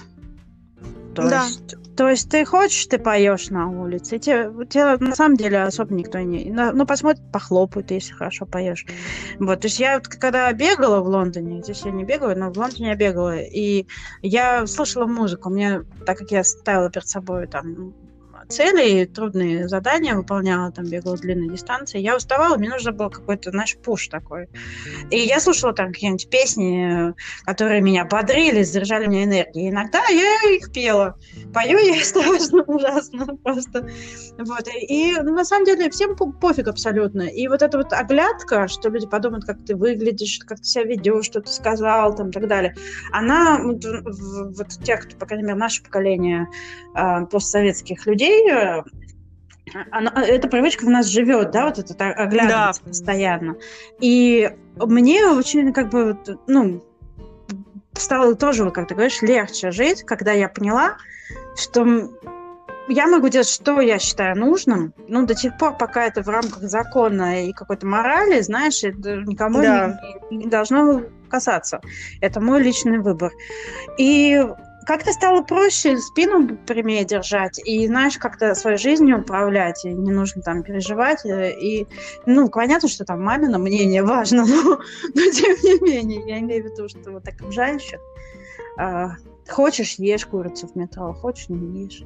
[1.16, 1.46] То, да.
[1.46, 4.16] есть, то есть ты хочешь, ты поешь на улице.
[4.16, 6.52] И тебе, тебе на самом деле особо никто не...
[6.52, 8.86] Ну, посмотрит, похлопают, если хорошо поешь.
[9.40, 12.90] Вот, то есть я когда бегала в Лондоне, здесь я не бегала, но в Лондоне
[12.90, 13.88] я бегала, и
[14.22, 15.50] я слушала музыку.
[15.50, 17.94] Мне, так как я ставила перед собой там
[18.50, 22.00] цели, трудные задания выполняла, там бегала длинные дистанции.
[22.00, 24.50] Я уставала, мне нужно было какой-то, знаешь, пуш такой.
[25.12, 27.14] И я слушала там какие-нибудь песни,
[27.46, 29.70] которые меня бодрили, заряжали мне энергией.
[29.70, 31.16] Иногда я их пела.
[31.54, 33.88] Пою я страшно, ужасно просто.
[34.40, 34.68] Вот.
[34.88, 37.22] И ну, на самом деле всем пофиг абсолютно.
[37.22, 41.26] И вот эта вот оглядка, что люди подумают, как ты выглядишь, как ты себя ведешь,
[41.26, 42.76] что ты сказал, там, и так далее,
[43.12, 46.48] она вот, вот тех, кто, по крайней мере, наше поколение
[46.96, 48.39] э, постсоветских людей,
[49.92, 52.90] Она, эта привычка в нас живет, да, вот это оглядываться да.
[52.90, 53.56] постоянно.
[54.00, 56.84] И мне очень как бы, ну,
[57.94, 60.98] стало тоже, как ты говоришь, легче жить, когда я поняла,
[61.56, 62.10] что
[62.88, 66.64] я могу делать, что я считаю нужным, ну, до тех пор, пока это в рамках
[66.64, 70.00] закона и какой-то морали, знаешь, это никому да.
[70.32, 71.82] не, не должно касаться.
[72.20, 73.32] Это мой личный выбор.
[74.00, 74.44] И
[74.90, 80.42] как-то стало проще спину прямее держать и, знаешь, как-то своей жизнью управлять, и не нужно
[80.42, 81.24] там переживать.
[81.28, 81.86] Э, и,
[82.26, 84.80] ну, понятно, что там мамино мнение важно, но,
[85.14, 88.00] но тем не менее, я имею в виду, что вот так женщин
[88.80, 89.12] а,
[89.48, 92.04] хочешь, ешь курицу в метро, хочешь, не ешь.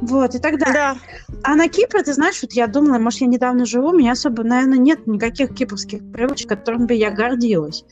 [0.00, 0.74] Вот, и так далее.
[0.74, 0.96] Да.
[1.42, 4.44] А на Кипре, ты знаешь, вот я думала, может, я недавно живу, у меня особо,
[4.44, 7.84] наверное, нет никаких кипрских привычек, которыми бы я гордилась.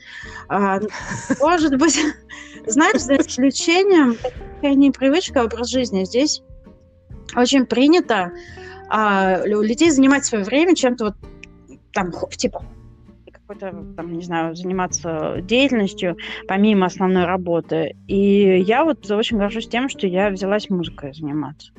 [0.48, 0.80] А,
[1.40, 1.98] может быть,
[2.66, 4.16] знаешь, за исключением
[4.62, 6.04] не привычка, а образ жизни.
[6.04, 6.42] Здесь
[7.34, 8.32] очень принято
[8.88, 11.14] а, у людей занимать свое время чем-то вот
[11.92, 12.64] там, типа
[13.48, 17.96] какой-то, там, не знаю, заниматься деятельностью помимо основной работы.
[18.06, 21.72] И я вот очень горжусь тем, что я взялась музыкой заниматься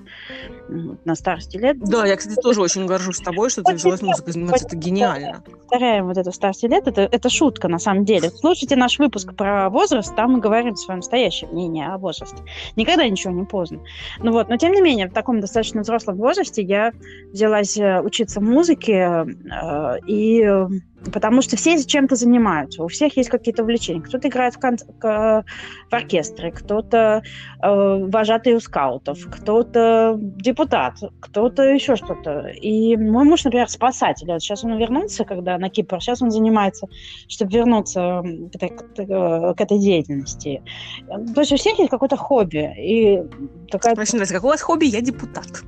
[0.67, 1.79] на старости лет.
[1.79, 4.65] Да, я, кстати, тоже очень горжусь тобой, что ты взялась музыкой заниматься.
[4.65, 5.43] Это гениально.
[5.45, 6.87] Повторяем вот это старости лет.
[6.87, 8.31] Это, это шутка, на самом деле.
[8.31, 12.37] Слушайте наш выпуск про возраст, там мы говорим свое настоящее мнение о возрасте.
[12.75, 13.79] Никогда ничего не поздно.
[14.19, 16.91] Ну вот, но тем не менее, в таком достаточно взрослом возрасте я
[17.31, 20.41] взялась э, учиться музыке, э, и
[21.13, 24.01] Потому что все чем-то занимаются, у всех есть какие-то увлечения.
[24.01, 25.43] Кто-то играет в, кон- в
[25.91, 27.23] оркестре, кто-то
[27.63, 32.47] э, вожатый у скаутов, кто-то депутат, кто-то еще что-то.
[32.49, 34.27] И мой муж, например, спасатель.
[34.27, 36.87] Вот сейчас он вернулся, когда на Кипр, сейчас он занимается,
[37.27, 39.05] чтобы вернуться к этой,
[39.55, 40.61] к этой деятельности.
[41.07, 42.73] То есть у всех есть какое-то хобби.
[42.77, 43.23] И
[43.71, 43.95] такая...
[43.95, 45.63] Мне нравится, как у вас хобби, я депутат.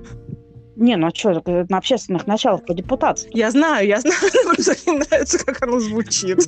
[0.75, 3.29] Не, ну а что, на общественных началах по депутации.
[3.33, 4.15] Я знаю, я знаю,
[4.55, 6.39] просто мне нравится, как оно звучит.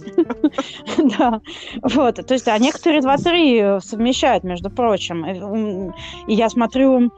[1.17, 1.41] Да,
[1.81, 5.91] вот, то есть, а некоторые два-три совмещают, между прочим.
[6.27, 7.11] И я смотрю,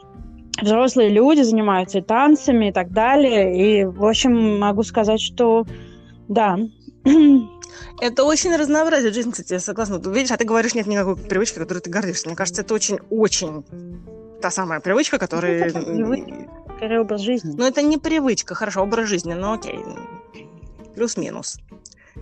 [0.62, 5.66] взрослые люди занимаются и танцами и так далее, и, в общем, могу сказать, что
[6.28, 6.58] да,
[8.02, 10.00] это очень разнообразие жизни, кстати, я согласна.
[10.00, 12.28] Ты видишь, а ты говоришь, нет никакой привычки, которой ты гордишься.
[12.28, 13.64] Мне кажется, это очень-очень
[14.42, 15.72] та самая привычка, которая...
[16.76, 17.56] Ну, скорее образ жизни.
[17.58, 19.80] Ну, это не привычка, хорошо, образ жизни, но окей,
[20.94, 21.58] плюс-минус.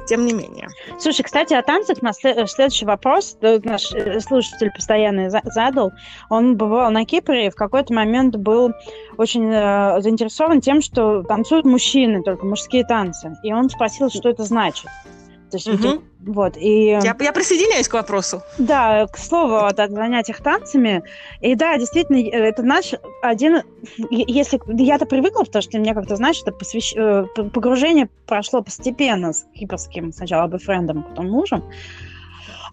[0.08, 0.70] Тем не менее.
[1.00, 5.92] Слушай, кстати, о танцах у нас следующий вопрос наш э, слушатель постоянно задал.
[6.30, 8.74] Он бывал на Кипре и в какой-то момент был
[9.18, 13.36] очень э, заинтересован тем, что танцуют мужчины, только мужские танцы.
[13.44, 14.88] И он спросил, что это значит.
[15.54, 16.02] То есть, угу.
[16.26, 16.88] вот, и...
[16.88, 18.42] Я, я присоединяюсь к вопросу.
[18.58, 21.04] Да, к слову о занятиях танцами.
[21.42, 23.62] И да, действительно, э, это наш один...
[24.10, 26.96] Если я-то привыкла, потому что мне как-то, знаешь, это посвящ...
[26.96, 31.64] Э, погружение прошло постепенно с кипрским сначала бойфрендом, потом мужем.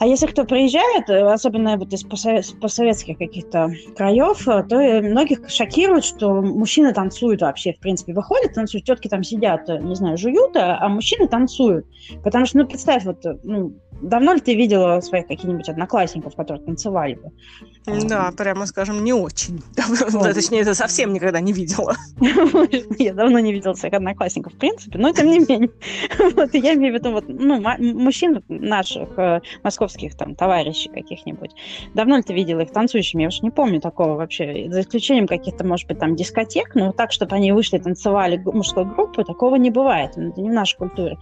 [0.00, 6.06] А если кто приезжает, э, особенно вот из постсоветских каких-то краев, э, то многих шокирует,
[6.06, 10.56] что мужчины танцуют вообще, в принципе, выходят, танцуют, тетки там сидят, э, не знаю, жуют,
[10.56, 11.84] а, а мужчины танцуют.
[12.24, 17.14] Потому что, ну, представь, вот, ну, давно ли ты видела своих каких-нибудь одноклассников, которые танцевали
[17.14, 17.30] бы?
[17.86, 19.62] Да, прямо скажем, не очень.
[20.10, 20.34] Вот.
[20.34, 21.94] Точнее, это совсем никогда не видела.
[22.98, 25.70] Я давно не видела своих одноклассников, в принципе, но тем не менее.
[26.36, 31.50] Вот, я имею в виду вот, ну, мужчин наших, э, московских там товарищей каких-нибудь.
[31.94, 33.22] Давно ли ты видела их танцующими?
[33.22, 34.68] Я уж не помню такого вообще.
[34.70, 39.24] За исключением каких-то, может быть, там дискотек, но так, чтобы они вышли, танцевали мужской группы,
[39.24, 40.12] такого не бывает.
[40.16, 41.18] Это не в нашей культуре.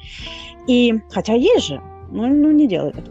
[0.67, 3.03] И, хотя есть же, ну, ну не это.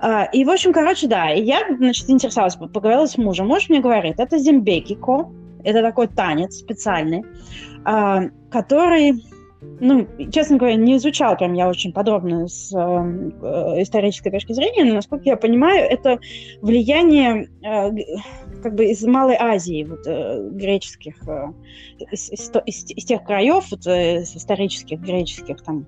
[0.00, 3.48] А, и, в общем, короче, да, и я, значит, интересовалась, поговорила с мужем.
[3.48, 5.28] Муж мне говорит, это зимбекико,
[5.64, 7.24] это такой танец специальный,
[7.84, 9.24] а, который,
[9.80, 14.94] ну, честно говоря, не изучал прям я очень подробно с э, исторической точки зрения, но,
[14.94, 16.20] насколько я понимаю, это
[16.62, 17.90] влияние, э,
[18.62, 21.46] как бы из Малой Азии, вот, э, греческих, э,
[22.10, 25.86] из, из, из, из тех краев, вот, э, исторических, греческих там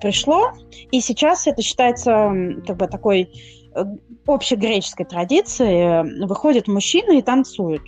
[0.00, 0.52] пришло.
[0.90, 2.32] И сейчас это считается
[2.66, 3.30] как бы такой
[3.74, 3.84] э,
[4.26, 6.26] общегреческой традицией.
[6.26, 7.82] Выходят мужчины и танцуют.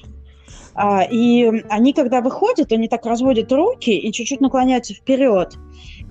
[0.74, 5.54] А, и они, когда выходят, они так разводят руки и чуть-чуть наклоняются вперед.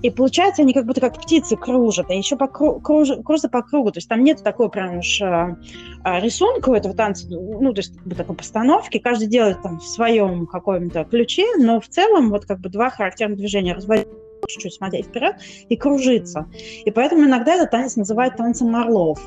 [0.02, 3.62] И получается, они как будто как птицы кружат, а еще по кру- круж- кружат по
[3.62, 3.92] кругу.
[3.92, 5.56] То есть там нет такой прям уж а,
[6.02, 8.98] а, рисунка у этого танца, ну, то есть как бы такой постановки.
[8.98, 13.38] Каждый делает там в своем каком-то ключе, но в целом вот как бы два характерных
[13.38, 13.74] движения.
[13.74, 14.08] Разводить
[14.48, 15.36] чуть-чуть смотреть вперед
[15.68, 16.46] и кружиться.
[16.84, 19.20] И поэтому иногда этот танец называют танцем орлов.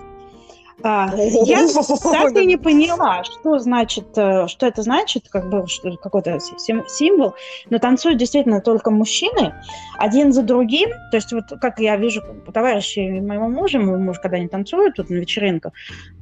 [0.83, 1.65] А, я
[2.03, 5.65] так и не поняла, что значит, э, что это значит, как бы
[6.01, 6.39] какой-то
[6.87, 7.35] символ,
[7.69, 9.53] но танцуют действительно только мужчины,
[9.97, 12.21] один за другим, то есть вот как я вижу
[12.53, 15.71] товарищи моего мужа, мой муж, когда они танцуют тут на вечеринках,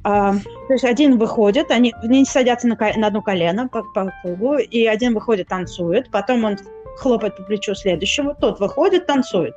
[0.04, 4.56] а, то есть один выходит, они, они садятся на, на одно колено по, по кругу,
[4.56, 6.56] и один выходит, танцует, потом он
[6.96, 9.54] хлопает по плечу следующего, тот выходит, танцует.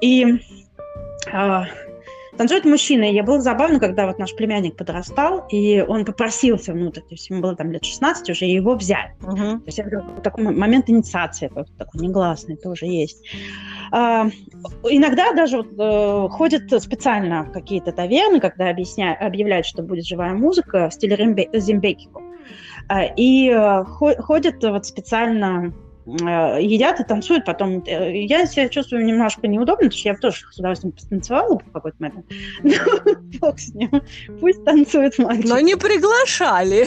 [0.00, 0.40] И
[1.32, 1.66] а,
[2.36, 3.04] Танцует мужчина.
[3.04, 7.30] И я было забавно, когда вот наш племянник подрастал, и он попросился внутрь, то есть
[7.30, 9.14] ему было там лет 16 уже, и его взяли.
[9.22, 9.34] Угу.
[9.36, 13.24] То есть это такой момент инициации, такой негласный тоже есть.
[13.92, 14.28] А,
[14.84, 20.34] иногда даже вот, э, ходят специально в какие-то таверны, когда объясняют, объявляют, что будет живая
[20.34, 21.16] музыка в стиле
[21.54, 22.22] зимбекику.
[22.88, 25.72] А, и э, ходят вот специально
[26.06, 27.82] едят и танцуют потом.
[27.86, 31.96] Э, я себя чувствую немножко неудобно, потому что я тоже с удовольствием потанцевала в какой-то
[31.98, 32.26] момент.
[33.40, 33.90] Бог с ним.
[34.40, 35.48] Пусть танцует мальчик.
[35.48, 36.86] Но не приглашали.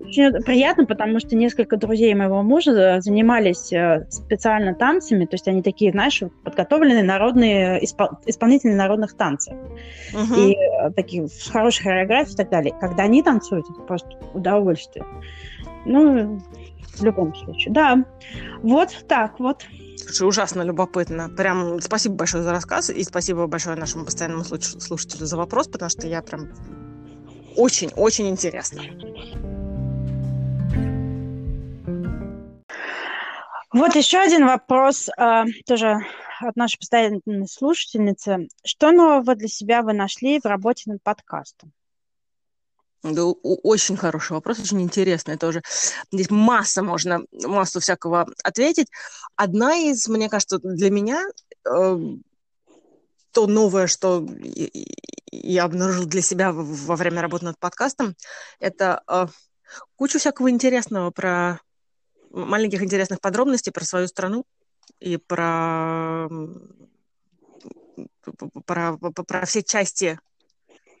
[0.00, 5.62] Очень приятно, потому что несколько друзей моего мужа занимались э, специально танцами, то есть они
[5.62, 9.54] такие, знаешь, подготовленные народные исполнители народных танцев.
[10.36, 10.56] И
[10.96, 12.74] такие с хорошей хореографией и так далее.
[12.80, 15.04] Когда они танцуют, это просто удовольствие.
[15.84, 16.40] Ну,
[16.98, 17.72] в любом случае.
[17.72, 18.04] Да,
[18.62, 19.64] вот так вот.
[19.96, 21.28] Слушай, ужасно любопытно.
[21.28, 26.06] Прям спасибо большое за рассказ и спасибо большое нашему постоянному слушателю за вопрос, потому что
[26.06, 26.48] я прям
[27.56, 28.82] очень-очень интересно.
[33.72, 35.98] Вот еще один вопрос, э, тоже
[36.40, 38.48] от нашей постоянной слушательницы.
[38.64, 41.72] Что нового для себя вы нашли в работе над подкастом?
[43.02, 45.62] Да, очень хороший вопрос, очень интересный тоже.
[46.10, 48.88] Здесь масса можно, массу всякого ответить.
[49.36, 51.24] Одна из, мне кажется, для меня
[51.64, 51.98] э,
[53.32, 54.26] то новое, что
[55.30, 58.16] я обнаружил для себя во время работы над подкастом,
[58.58, 59.26] это э,
[59.94, 61.60] кучу всякого интересного про
[62.30, 64.44] маленьких интересных подробностей про свою страну
[64.98, 66.28] и про
[68.66, 70.18] про, про все части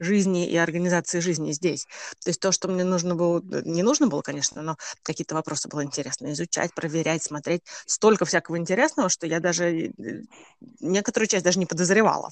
[0.00, 1.86] жизни и организации жизни здесь.
[2.24, 5.84] То есть то, что мне нужно было, не нужно было, конечно, но какие-то вопросы было
[5.84, 7.62] интересно изучать, проверять, смотреть.
[7.86, 9.90] Столько всякого интересного, что я даже э,
[10.80, 12.30] некоторую часть даже не подозревала.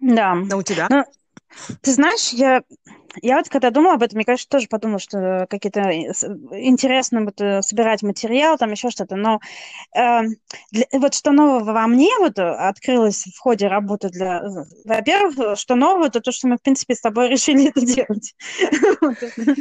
[0.00, 0.36] Да.
[0.50, 0.86] А у тебя?
[0.90, 1.04] Ну,
[1.80, 2.62] ты знаешь, я,
[3.22, 6.12] я вот когда думала об этом, мне, конечно, тоже подумала, что какие-то э,
[6.52, 9.40] интересно вот э, собирать материал, там еще что-то, но
[9.94, 10.20] э,
[10.70, 14.42] для, вот что нового во мне вот открылось в ходе работы для...
[14.84, 18.34] Во-первых, что нового, это то, что мы, в принципе, с тобой решили это делать.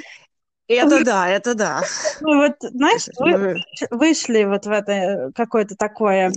[0.67, 1.83] Это да, это да.
[2.21, 6.31] Ну вот, знаешь, вы вышли вот в это какое-то такое...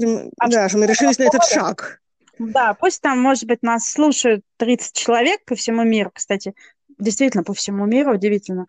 [0.46, 2.02] Да, что мы решились на этот шаг.
[2.38, 6.54] Да, пусть там, может быть, нас слушают 30 человек по всему миру, кстати,
[6.98, 8.66] действительно по всему миру, удивительно.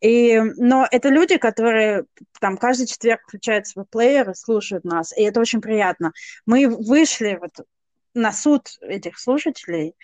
[0.00, 2.04] И, но это люди, которые
[2.40, 6.12] там каждый четверг включают свой плеер и слушают нас, и это очень приятно.
[6.46, 7.66] Мы вышли вот
[8.14, 9.94] на суд этих слушателей,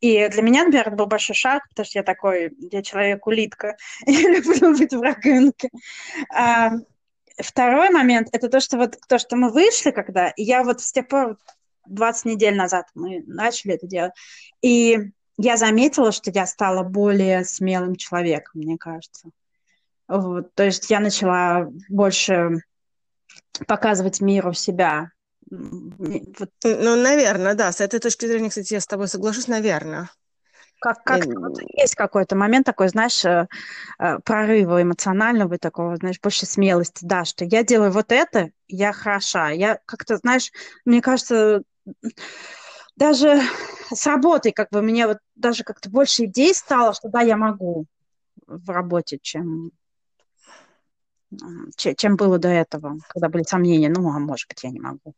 [0.00, 3.76] и для меня, например, это был большой шаг, потому что я такой, я человек-улитка,
[4.06, 5.70] я люблю быть в раковинке.
[6.30, 6.72] А,
[7.38, 10.92] второй момент, это то, что вот то, что мы вышли когда, и я вот с
[10.92, 11.38] тех пор
[11.86, 14.12] 20 недель назад мы начали это делать.
[14.62, 14.98] И
[15.36, 19.30] я заметила, что я стала более смелым человеком, мне кажется.
[20.06, 22.62] Вот, то есть я начала больше
[23.66, 25.10] показывать миру себя.
[25.50, 26.50] Вот.
[26.64, 27.72] Ну, наверное, да.
[27.72, 30.10] С этой точки зрения, кстати, я с тобой соглашусь, наверное.
[30.80, 33.46] Как, как вот есть какой-то момент такой, знаешь, э,
[33.98, 39.48] э, прорыва эмоционального такого, знаешь, больше смелости, да, что я делаю вот это, я хороша.
[39.50, 40.50] Я как-то, знаешь,
[40.84, 41.62] мне кажется,
[42.96, 43.40] даже
[43.92, 47.86] с работой как бы мне вот даже как-то больше идей стало, что да, я могу
[48.46, 49.72] в работе, чем
[51.76, 55.14] чем было до этого, когда были сомнения, ну, а может быть, я не могу.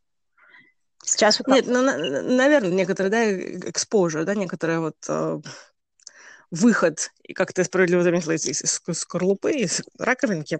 [1.04, 5.40] Сейчас вот Нет, ну, наверное, некоторые, да, экспожер, да, некоторые вот э,
[6.50, 10.58] выход, и как ты справедливо заметила, из, из скорлупы, из раковинки.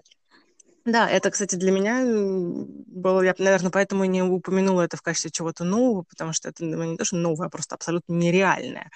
[0.87, 5.31] Да, это, кстати, для меня было, я, наверное, поэтому и не упомянула это в качестве
[5.31, 8.89] чего-то нового, потому что это ну, не то, что новое, а просто абсолютно нереальное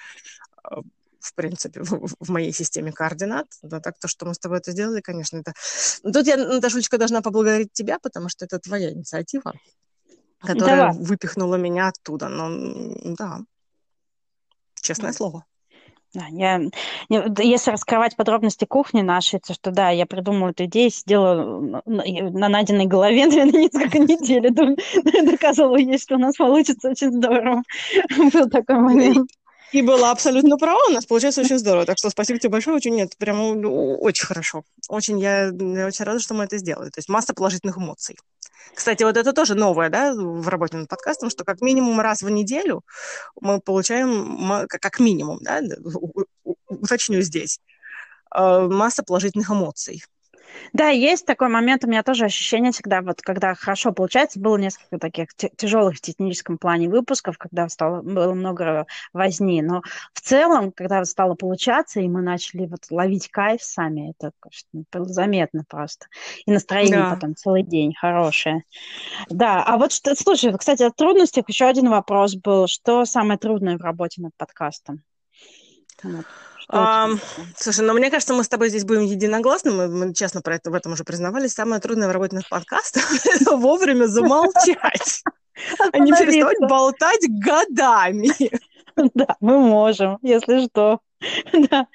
[0.64, 0.80] а,
[1.20, 3.48] в принципе, в, в моей системе координат.
[3.62, 5.54] Да, так то, что мы с тобой это сделали, конечно, это...
[6.02, 9.52] Тут я, Наташулечка, должна поблагодарить тебя, потому что это твоя инициатива,
[10.39, 10.98] которая Давай.
[10.98, 12.30] выпихнула меня оттуда.
[12.30, 13.42] Но да,
[14.76, 15.46] честное слово.
[16.14, 16.59] Да, я,
[17.09, 22.86] если раскрывать подробности кухни нашей, то что да, я придумала эту идею, сидела на найденной
[22.86, 24.51] голове наверное, несколько недель,
[25.32, 27.64] доказывала ей, что у нас получится очень здорово.
[28.34, 29.30] Был такой момент.
[29.72, 31.86] И была абсолютно права, у нас получается очень здорово.
[31.86, 34.64] Так что спасибо тебе большое, очень нет, прямо ну, очень хорошо.
[34.89, 36.89] Очень я, я очень рада, что мы это сделали.
[36.89, 38.18] То есть масса положительных эмоций.
[38.74, 42.30] Кстати, вот это тоже новое, да, в работе над подкастом, что как минимум раз в
[42.30, 42.84] неделю
[43.39, 45.62] мы получаем, как минимум, да,
[46.68, 47.59] уточню здесь,
[48.36, 50.03] э, масса положительных эмоций.
[50.74, 54.97] Да, есть такой момент, у меня тоже ощущение всегда, вот когда хорошо получается, было несколько
[54.97, 59.82] таких тяжелых в техническом плане выпусков, когда стало, было много возни, но
[60.14, 64.32] в целом, когда стало получаться, и мы начали вот ловить кайф сами, это
[64.91, 66.08] было заметно просто.
[66.45, 67.16] И настроение да.
[67.16, 68.64] потом целый день хорошее.
[69.30, 72.68] Да, а вот что, слушай, кстати, о трудностях еще один вопрос был.
[72.68, 75.04] Что самое трудное в работе над подкастом?
[76.04, 76.26] Вот.
[76.74, 77.09] А,
[77.57, 80.72] слушай, ну мне кажется, мы с тобой здесь будем единогласны, мы, мы честно про это
[80.72, 81.53] в этом уже признавались.
[81.53, 85.24] Самое трудное в работе над подкастом– это вовремя замолчать,
[85.91, 88.30] а не переставать болтать годами.
[89.13, 90.99] Да, мы можем, если что.
[91.53, 91.88] Да.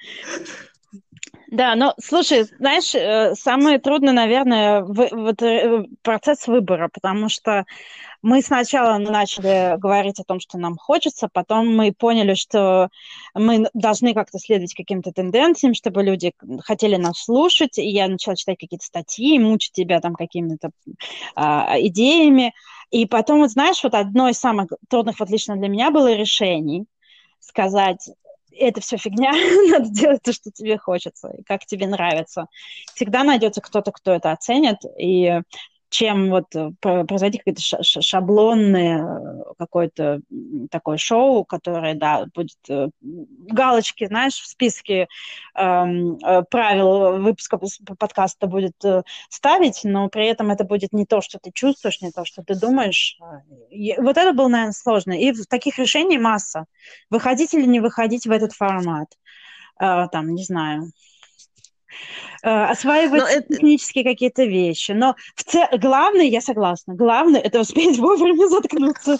[1.49, 7.65] Да, но слушай, знаешь, э, самое трудное, наверное, в, вот э, процесс выбора, потому что
[8.21, 12.89] мы сначала начали говорить о том, что нам хочется, потом мы поняли, что
[13.33, 18.57] мы должны как-то следовать каким-то тенденциям, чтобы люди хотели нас слушать, и я начала читать
[18.59, 20.71] какие-то статьи, мучить тебя там какими-то
[21.35, 22.53] а, идеями,
[22.89, 26.85] и потом, вот знаешь, вот одно из самых трудных вот лично для меня было решений
[27.39, 28.09] сказать,
[28.51, 29.31] это все фигня,
[29.71, 32.47] надо делать то, что тебе хочется, и как тебе нравится.
[32.93, 35.41] Всегда найдется кто-то, кто это оценит, и
[35.89, 40.21] чем вот э, производить какое-то шаблонное э, какое-то
[40.69, 45.07] такое шоу, которое, да, будет э, галочки, знаешь, в списке
[45.55, 47.59] эм, э, правил выпуска
[47.97, 52.11] подкаста будет э, ставить, но при этом это будет не то, что ты чувствуешь, не
[52.11, 53.17] то, что ты думаешь.
[53.97, 55.13] Вот это было, наверное, сложно.
[55.13, 56.65] И таких решений масса.
[57.09, 59.07] Выходить или не выходить в этот формат.
[59.79, 61.16] Э, там, не знаю, Э,
[62.41, 64.11] осваивать но технические это...
[64.11, 64.91] какие-то вещи.
[64.91, 65.65] Но в цел...
[65.73, 69.17] главное, я согласна, главное это успеть вовремя заткнуться.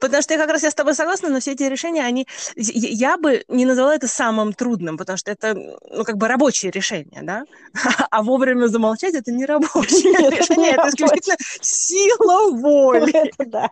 [0.00, 2.26] Потому что я как раз я с тобой согласна, но все эти решения, они...
[2.56, 7.22] Я бы не назвала это самым трудным, потому что это, ну, как бы рабочее решение,
[7.22, 7.44] да?
[8.10, 13.12] А вовремя замолчать это не рабочее решение, это исключительно сила воли.
[13.32, 13.70] Это да.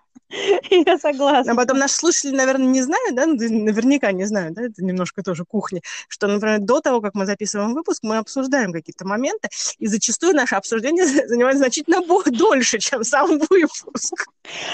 [0.71, 1.53] Я согласна.
[1.53, 5.23] А потом наши слушатели, наверное, не знают, да, ну, наверняка не знают, да, это немножко
[5.23, 9.49] тоже кухня, что, например, до того, как мы записываем выпуск, мы обсуждаем какие-то моменты,
[9.79, 14.27] и зачастую наше обсуждение занимает значительно дольше, чем сам выпуск.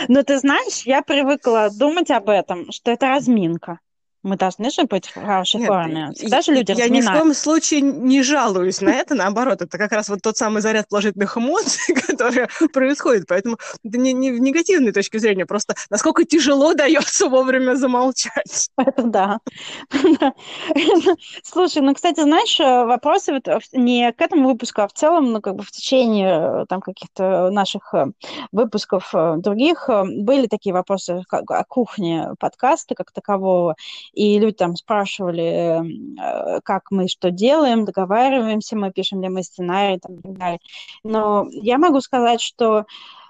[0.08, 3.80] Но ты знаешь, я привыкла думать об этом, что это разминка.
[4.26, 6.10] Мы должны же быть в хорошей Нет, форме.
[6.16, 9.92] Всегда же люди Я ни в коем случае не жалуюсь на это, наоборот, это как
[9.92, 13.26] раз вот тот самый заряд положительных эмоций, который происходит.
[13.28, 18.68] Поэтому это не, не в негативной точке зрения, просто насколько тяжело дается вовремя замолчать.
[18.76, 19.38] Это да.
[21.44, 25.40] Слушай, ну, кстати, знаешь, э, вопросы вот не к этому выпуску, а в целом, ну,
[25.40, 28.06] как бы в течение э, там каких-то наших э,
[28.50, 33.76] выпусков других были такие вопросы о кухне подкаста как такового
[34.16, 35.82] и люди там спрашивали,
[36.18, 40.58] э, как мы что делаем, договариваемся, мы пишем ли мы сценарий и так далее.
[41.04, 42.86] Но я могу сказать, что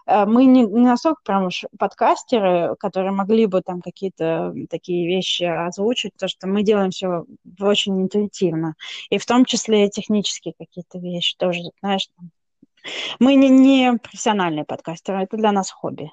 [0.07, 5.43] э, мы не, не настолько прям уж подкастеры, которые могли бы там какие-то такие вещи
[5.43, 7.25] озвучить, то что мы делаем все
[7.59, 8.77] очень интуитивно.
[9.11, 12.09] И в том числе технические какие-то вещи тоже, знаешь,
[13.19, 16.13] мы не, не профессиональные подкастеры, это для нас хобби.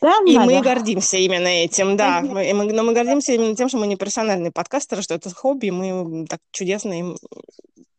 [0.00, 0.50] Да, и надо.
[0.50, 2.20] мы гордимся именно этим, да.
[2.20, 5.66] Мы, мы, но мы гордимся именно тем, что мы не профессиональные подкастеры, что это хобби,
[5.66, 7.16] и мы так чудесно им,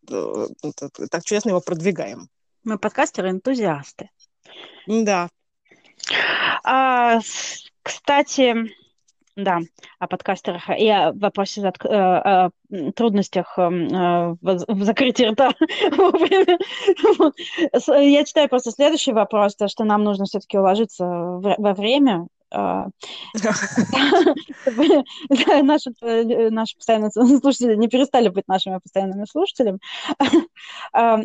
[0.09, 0.47] э,
[1.09, 2.29] так чудесно его продвигаем.
[2.63, 4.09] Мы подкастеры-энтузиасты.
[4.87, 5.29] Да.
[6.63, 7.19] А,
[7.81, 8.71] кстати,
[9.37, 9.59] да,
[9.99, 15.51] о подкастерах и о вопросе о, э, трудностях эм, э, в закрытии рта.
[18.01, 22.87] Я читаю просто следующий вопрос, то, что нам нужно все-таки уложиться во время, а,
[25.63, 29.79] наши, э, наши постоянные слушатели не перестали быть нашими постоянными слушателями.
[30.93, 31.19] А,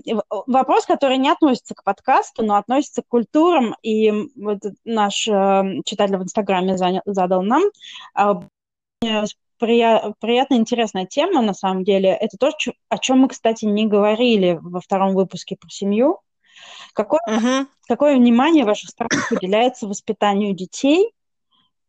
[0.47, 6.17] вопрос, который не относится к подкасту, но относится к культурам, и вот наш э, читатель
[6.17, 7.63] в Инстаграме задал нам
[8.15, 8.43] а,
[9.59, 12.11] приятная, интересная тема, на самом деле.
[12.11, 12.51] Это то,
[12.89, 16.19] о чем мы, кстати, не говорили во втором выпуске про семью.
[16.95, 17.69] Какое, угу.
[17.89, 21.13] какое внимание в ваших странах уделяется воспитанию детей,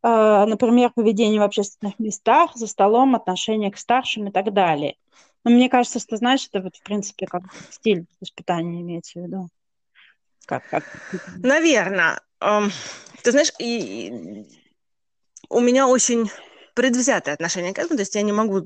[0.02, 4.96] э, например, поведению в общественных местах, за столом, отношение к старшим и так далее?
[5.44, 9.48] Но мне кажется, что, знаешь, это вот, в принципе, как стиль воспитания имеется в виду.
[10.46, 10.84] Как, как?
[11.36, 12.20] Наверное.
[12.40, 12.70] Um,
[13.22, 14.46] ты знаешь, и, и
[15.48, 16.30] у меня очень
[16.74, 18.64] предвзятое отношение к этому, то есть я не могу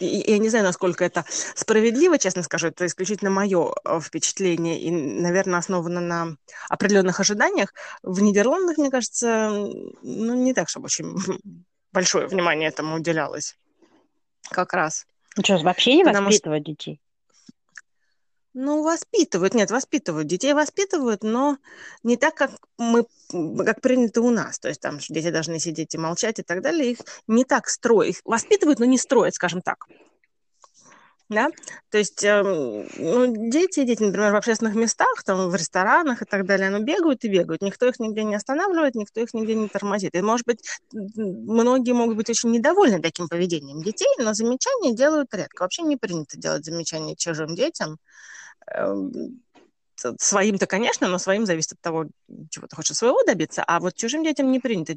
[0.00, 1.24] я не знаю, насколько это
[1.54, 6.36] справедливо, честно скажу, это исключительно мое э, впечатление и, наверное, основано на
[6.68, 7.74] определенных ожиданиях.
[8.02, 9.50] В Нидерландах, мне кажется,
[10.02, 11.14] ну, не так, чтобы очень
[11.92, 13.56] большое внимание этому уделялось.
[14.50, 15.06] Как раз.
[15.36, 16.70] Ну что, вообще не Потому воспитывать что...
[16.70, 17.00] детей?
[18.52, 20.26] Ну, воспитывают, нет, воспитывают.
[20.26, 21.58] Детей воспитывают, но
[22.02, 23.06] не так, как мы,
[23.64, 24.58] как принято у нас.
[24.58, 26.92] То есть там дети должны сидеть и молчать и так далее.
[26.92, 26.98] Их
[27.28, 28.10] не так строят.
[28.10, 29.86] Их воспитывают, но не строят, скажем так
[31.30, 31.48] да,
[31.90, 36.44] то есть э, ну, дети, дети, например, в общественных местах, там, в ресторанах и так
[36.44, 40.14] далее, ну, бегают и бегают, никто их нигде не останавливает, никто их нигде не тормозит,
[40.14, 40.58] и, может быть,
[40.92, 46.36] многие могут быть очень недовольны таким поведением детей, но замечания делают редко, вообще не принято
[46.36, 47.98] делать замечания чужим детям,
[48.74, 48.94] э,
[50.18, 52.06] своим-то, конечно, но своим зависит от того,
[52.50, 54.94] чего ты хочешь своего добиться, а вот чужим детям не принято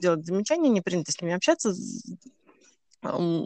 [0.00, 1.74] делать замечания, не принято с ними общаться,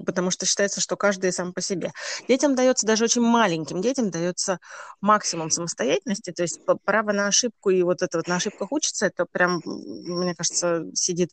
[0.05, 1.93] потому что считается, что каждый сам по себе.
[2.29, 4.59] Детям дается, даже очень маленьким детям дается
[5.01, 9.27] максимум самостоятельности, то есть право на ошибку и вот это вот на ошибках учиться, это
[9.31, 11.31] прям, мне кажется, сидит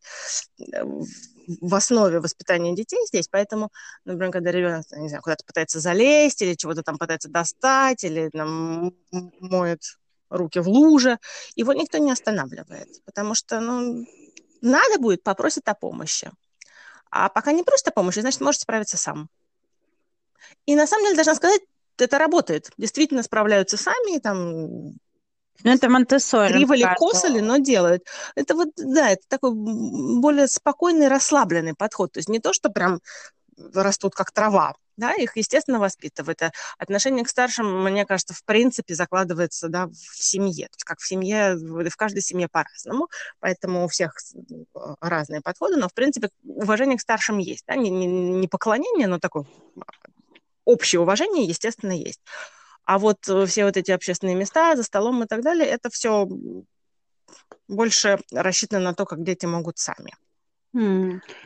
[0.60, 0.84] э,
[1.62, 3.70] в основе воспитания детей здесь, поэтому,
[4.06, 8.94] например, когда ребенок, не знаю, куда-то пытается залезть или чего-то там пытается достать, или там,
[9.40, 9.82] моет
[10.30, 11.20] руки в луже,
[11.56, 14.06] его никто не останавливает, потому что, ну,
[14.62, 16.32] надо будет, попросит о помощи.
[17.18, 19.30] А пока не просто помощь, значит, может справиться сам.
[20.66, 21.62] И на самом деле, должна сказать,
[21.98, 22.72] это работает.
[22.78, 24.96] Действительно справляются сами, там,
[25.64, 28.06] ну, это монте Криво ли, косо ли, но делают.
[28.36, 32.12] Это вот, да, это такой более спокойный, расслабленный подход.
[32.12, 33.00] То есть не то, что прям
[33.74, 36.42] растут как трава, да, их, естественно, воспитывают.
[36.42, 40.68] А отношение к старшим, мне кажется, в принципе закладывается, да, в семье.
[40.68, 43.08] То есть как в семье, в каждой семье по-разному,
[43.40, 44.16] поэтому у всех
[45.02, 49.20] разные подходы, но, в принципе, уважение к старшим есть, да, не, не, не поклонение, но
[49.20, 49.46] такое
[50.64, 52.22] общее уважение, естественно, есть.
[52.86, 56.28] А вот все вот эти общественные места за столом и так далее, это все
[57.68, 60.14] больше рассчитано на то, как дети могут сами.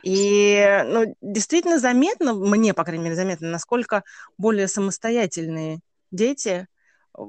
[0.03, 4.03] И ну, действительно заметно, мне, по крайней мере, заметно, насколько
[4.38, 5.80] более самостоятельные
[6.11, 6.67] дети
[7.13, 7.27] в,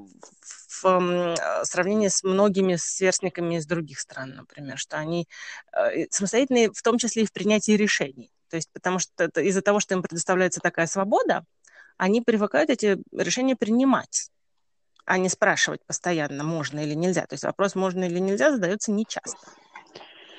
[0.82, 5.28] в сравнении с многими сверстниками из других стран, например, что они
[5.72, 8.32] э, самостоятельные в том числе и в принятии решений.
[8.48, 11.44] То есть потому что из-за того, что им предоставляется такая свобода,
[11.98, 14.30] они привыкают эти решения принимать
[15.06, 17.22] а не спрашивать постоянно, можно или нельзя.
[17.22, 19.38] То есть вопрос, можно или нельзя, задается нечасто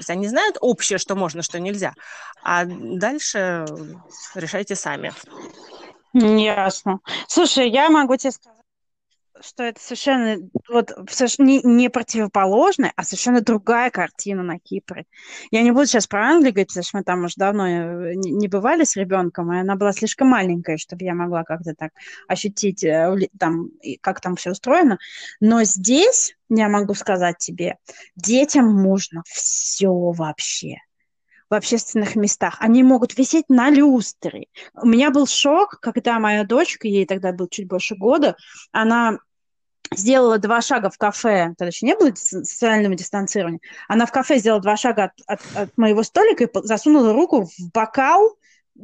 [0.02, 1.94] есть они знают общее, что можно, что нельзя,
[2.44, 3.66] а дальше
[4.36, 5.14] решайте сами.
[6.14, 7.00] Ясно.
[7.28, 8.61] Слушай, я могу тебе сказать,
[9.44, 10.38] что это совершенно
[10.70, 10.92] вот
[11.40, 15.06] не, не противоположная, а совершенно другая картина на Кипре.
[15.52, 18.48] Я не буду сейчас про Англию говорить, потому что мы там уже давно э, не
[18.48, 21.92] бывали с ребенком, и она была слишком маленькая, чтобы я могла как-то так
[22.28, 23.70] ощутить, э, там,
[24.02, 24.98] как там все устроено.
[25.40, 27.78] Но здесь, я могу сказать тебе,
[28.16, 30.78] детям можно все вообще
[31.52, 32.56] в общественных местах.
[32.60, 34.48] Они могут висеть на люстре.
[34.74, 38.38] У меня был шок, когда моя дочка, ей тогда было чуть больше года,
[38.72, 39.20] она
[39.94, 44.62] сделала два шага в кафе, тогда еще не было социального дистанцирования, она в кафе сделала
[44.62, 48.38] два шага от, от, от моего столика и засунула руку в бокал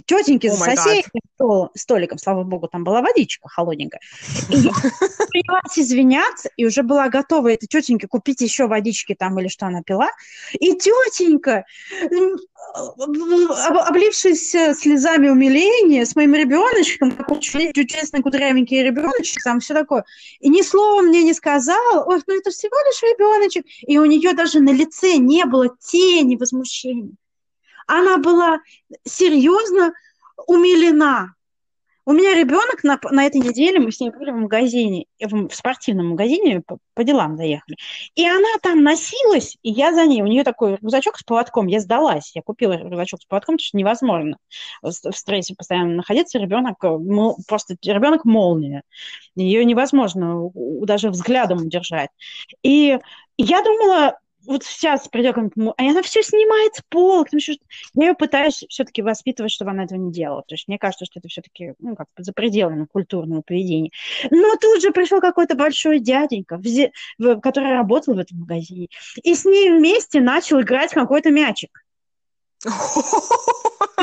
[0.05, 4.01] тетеньки oh за соседним столиком, слава богу, там была водичка холодненькая.
[4.49, 4.55] И
[5.29, 9.81] принялась извиняться, и уже была готова этой тетеньке купить еще водички там или что она
[9.83, 10.09] пила.
[10.53, 11.65] И тетенька,
[12.73, 20.03] облившись слезами умиления, с моим ребеночком, такой чудесный кудрявенький ребеночек, там все такое,
[20.39, 24.33] и ни слова мне не сказала, ой, ну это всего лишь ребеночек, и у нее
[24.33, 27.15] даже на лице не было тени возмущения
[27.87, 28.59] она была
[29.05, 29.93] серьезно
[30.45, 31.33] умилена.
[32.05, 35.53] У меня ребенок на, на этой неделе, мы с ней были в магазине, в, в
[35.53, 37.75] спортивном магазине, по, по делам заехали.
[38.15, 40.21] И она там носилась, и я за ней.
[40.21, 41.67] У нее такой рюкзачок с поводком.
[41.67, 42.31] Я сдалась.
[42.33, 44.37] Я купила рюкзачок с поводком, потому что невозможно
[44.81, 46.39] в, стрессе постоянно находиться.
[46.39, 46.77] Ребенок,
[47.45, 48.83] просто ребенок молния.
[49.35, 52.09] Ее невозможно даже взглядом удержать.
[52.63, 52.97] И
[53.37, 54.17] я думала,
[54.47, 57.29] вот сейчас придет к нему, а она все снимает с полок.
[57.29, 57.57] Там еще...
[57.93, 60.41] Я ее пытаюсь все-таки воспитывать, чтобы она этого не делала.
[60.47, 63.91] То есть мне кажется, что это все-таки ну, как за пределами культурного поведения.
[64.31, 66.59] Но тут же пришел какой-то большой дяденька,
[67.41, 68.87] который работал в этом магазине,
[69.21, 71.83] и с ней вместе начал играть какой-то мячик.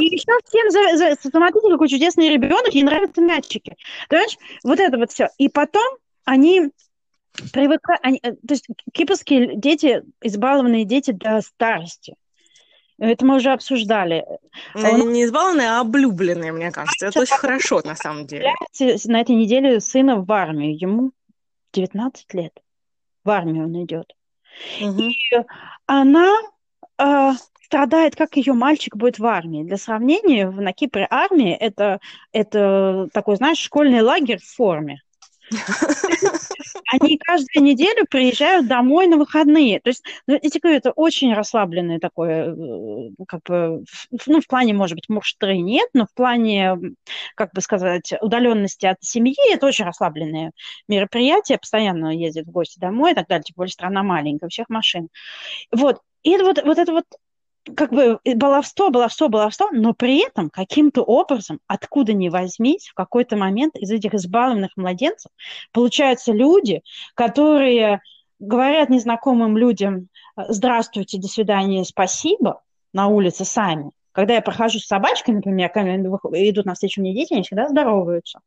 [0.00, 3.76] И еще всем за, за, смотрите, какой чудесный ребенок, ей нравятся мячики.
[4.08, 5.28] Понимаешь, вот это вот все.
[5.38, 6.70] И потом они
[7.52, 12.14] привыкают, они, э, то есть кипрские дети, избалованные дети до старости.
[12.98, 14.24] Это мы уже обсуждали.
[14.74, 15.12] Но Он...
[15.12, 17.06] Не избалованные, а облюбленные, мне кажется.
[17.06, 18.52] Это очень хорошо, на самом деле.
[19.06, 20.78] На этой неделе сына в армию.
[20.78, 21.10] Ему
[21.72, 22.52] 19 лет.
[23.24, 24.14] В армию он идет.
[24.80, 25.00] Угу.
[25.00, 25.12] И
[25.86, 26.32] она
[26.98, 27.32] э,
[27.64, 29.64] страдает, как ее мальчик будет в армии.
[29.64, 31.98] Для сравнения, на Кипре армия это,
[32.32, 35.02] это такой, знаешь, школьный лагерь в форме.
[36.90, 39.80] Они каждую неделю приезжают домой на выходные.
[39.80, 43.84] То есть, ну, я тебе говорю, это очень расслабленное такое, э, как бы,
[44.26, 46.76] ну, в плане, может быть, муж-тры нет, но в плане,
[47.34, 50.52] как бы сказать, удаленности от семьи, это очень расслабленное
[50.88, 51.58] мероприятие.
[51.58, 55.08] Постоянно ездят в гости домой и так далее, тем более страна маленькая, у всех машин.
[55.72, 56.00] Вот.
[56.22, 57.04] И вот, вот это вот
[57.76, 63.36] как бы баловство, баловство, баловство, но при этом каким-то образом, откуда ни возьмись, в какой-то
[63.36, 65.30] момент из этих избавленных младенцев
[65.72, 66.82] получаются люди,
[67.14, 68.00] которые
[68.38, 72.60] говорят незнакомым людям «здравствуйте, до свидания, спасибо»
[72.92, 73.90] на улице сами.
[74.14, 78.40] Когда я прохожу с собачкой, например, когда идут на встречу мне дети, они всегда здороваются.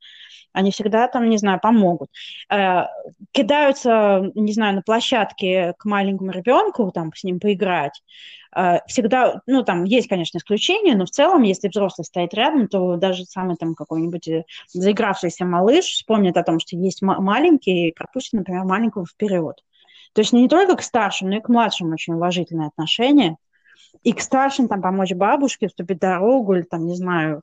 [0.54, 2.10] Они всегда там, не знаю, помогут.
[2.50, 2.86] Э,
[3.32, 8.02] кидаются, не знаю, на площадке к маленькому ребенку, там, с ним поиграть.
[8.56, 12.96] Э, всегда, ну, там есть, конечно, исключения, но в целом, если взрослый стоит рядом, то
[12.96, 18.34] даже самый там какой-нибудь э, заигравшийся малыш вспомнит о том, что есть маленький, и пропустит,
[18.34, 19.62] например, маленького вперед.
[20.14, 23.36] То есть не только к старшим, но и к младшим очень уважительное отношение.
[24.04, 27.42] И к старшим там помочь бабушке, вступить дорогу, или там, не знаю,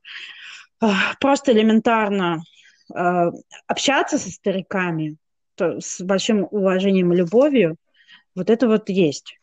[1.20, 2.42] просто элементарно
[2.92, 3.30] Э,
[3.66, 5.16] общаться со стариками
[5.54, 7.76] то, с большим уважением и любовью,
[8.34, 9.38] вот это вот есть.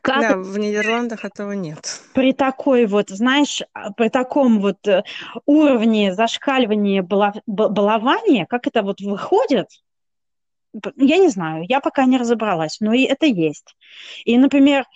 [0.00, 2.00] Как да, в Нидерландах этого нет.
[2.14, 5.02] При такой вот, знаешь, а, при таком вот э,
[5.44, 7.02] уровне зашкаливания
[7.46, 9.68] балования, как это вот выходит,
[10.96, 13.76] я не знаю, я пока не разобралась, но и это есть.
[14.24, 14.86] И, например,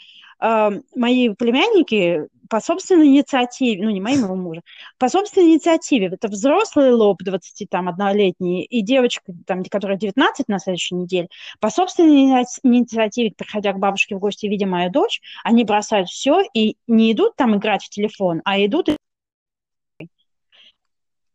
[0.41, 4.63] мои племянники по собственной инициативе, ну, не моему мужа,
[4.99, 11.29] по собственной инициативе, это взрослый лоб 21-летний и девочка, там, которая 19 на следующей неделе,
[11.61, 16.77] по собственной инициативе, приходя к бабушке в гости, видя мою дочь, они бросают все и
[16.87, 18.89] не идут там играть в телефон, а идут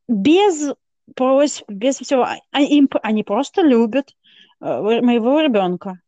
[0.08, 0.74] без
[1.16, 2.28] просьб, без всего.
[2.52, 4.16] Они, а, они просто любят
[4.62, 6.00] э, моего ребенка.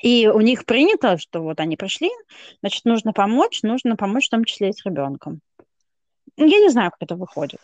[0.00, 2.10] И у них принято, что вот они пришли,
[2.60, 5.40] значит, нужно помочь, нужно помочь в том числе и с ребенком.
[6.36, 7.60] Я не знаю, как это выходит.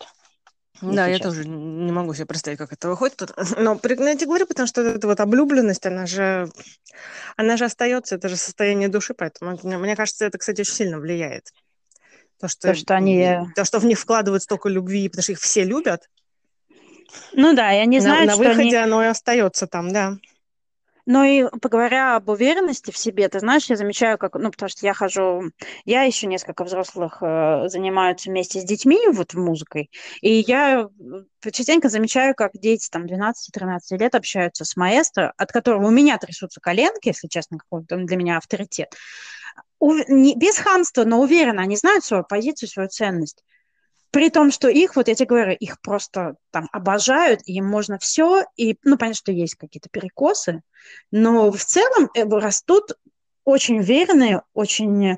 [0.81, 1.31] Да, я честно.
[1.31, 3.31] тоже не могу себе представить, как это выходит.
[3.57, 6.49] Но я тебе говорю, потому что эта вот облюбленность, она же,
[7.35, 11.51] она же остается, это же состояние души, поэтому мне кажется, это, кстати, очень сильно влияет.
[12.39, 13.39] То, что, то, что они...
[13.55, 16.09] То, что в них вкладывают столько любви, потому что их все любят.
[17.33, 18.75] Ну да, я не знаю, на, на выходе они...
[18.75, 20.17] оно и остается там, да.
[21.09, 24.85] Но и поговоря об уверенности в себе, ты знаешь, я замечаю, как, ну, потому что
[24.85, 25.41] я хожу,
[25.83, 29.89] я еще несколько взрослых э, занимаются вместе с детьми вот музыкой,
[30.21, 30.87] и я
[31.51, 36.61] частенько замечаю, как дети там 12-13 лет общаются с маэстро, от которого у меня трясутся
[36.61, 38.93] коленки, если честно, какой-то для меня авторитет.
[39.79, 43.43] У, не, без хамства, но уверенно, они знают свою позицию, свою ценность.
[44.11, 48.43] При том, что их, вот я тебе говорю, их просто там обожают, им можно все,
[48.55, 50.61] и, ну, понятно, что есть какие-то перекосы,
[51.11, 52.93] но в целом э, растут
[53.43, 55.17] очень уверенные, очень э,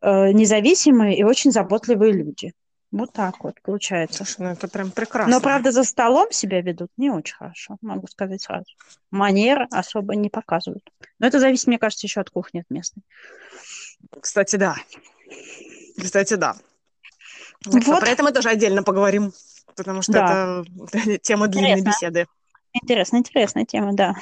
[0.00, 2.52] независимые и очень заботливые люди.
[2.92, 4.24] Вот так вот получается.
[4.24, 5.30] Слушай, ну это прям прекрасно.
[5.30, 8.66] Но, правда, за столом себя ведут не очень хорошо, могу сказать сразу.
[9.10, 10.84] Манер особо не показывают.
[11.18, 13.02] Но это зависит, мне кажется, еще от кухни от местной.
[14.20, 14.76] Кстати, да.
[15.98, 16.54] Кстати, да.
[17.64, 18.00] Так вот.
[18.00, 19.32] про это мы тоже отдельно поговорим,
[19.76, 20.64] потому что да.
[20.92, 21.88] это тема длинной Интересно.
[21.88, 22.26] беседы.
[22.72, 24.14] Интересная, интересная тема, да.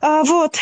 [0.00, 0.58] А, вот.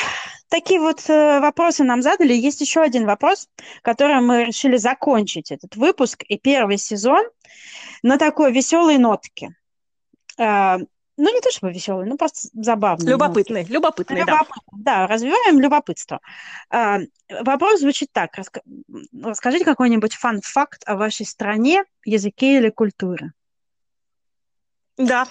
[0.48, 2.34] такие вот э, вопросы нам задали.
[2.34, 3.48] Есть еще один вопрос,
[3.82, 7.24] которым мы решили закончить этот выпуск и первый сезон
[8.02, 9.54] на такой веселой нотке.
[11.18, 13.10] Ну, не то чтобы веселый, ну, просто забавный.
[13.10, 13.72] Любопытный, нотки.
[13.72, 15.06] любопытный, Любопытный, да.
[15.06, 16.20] Да, развиваем любопытство.
[16.70, 16.98] Э,
[17.42, 18.34] вопрос звучит так.
[18.36, 18.60] Раска...
[19.22, 23.32] Расскажите какой-нибудь фан-факт о вашей стране, языке или культуре.
[24.98, 25.26] Да.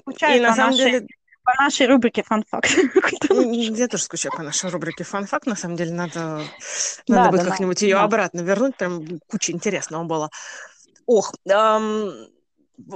[0.00, 1.06] Скучаю и на самом нашей, деле...
[1.44, 2.70] По нашей рубрике фан-факт.
[3.30, 5.46] Я тоже скучаю по нашей рубрике фан-факт.
[5.46, 6.42] На самом деле надо,
[7.08, 7.86] надо да, будет да, как-нибудь да.
[7.86, 8.76] ее обратно вернуть.
[8.76, 10.30] Прям куча интересного было.
[11.06, 12.28] Ох, эм,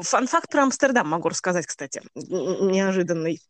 [0.02, 2.02] фан-факт про Амстердам могу рассказать, кстати.
[2.14, 3.40] Неожиданный.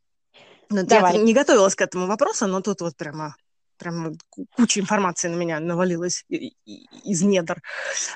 [0.71, 1.15] Ну, Давай.
[1.17, 3.37] Я не готовилась к этому вопросу, но тут вот прямо
[3.79, 4.17] прям
[4.57, 7.63] куча информации на меня навалилась из недр.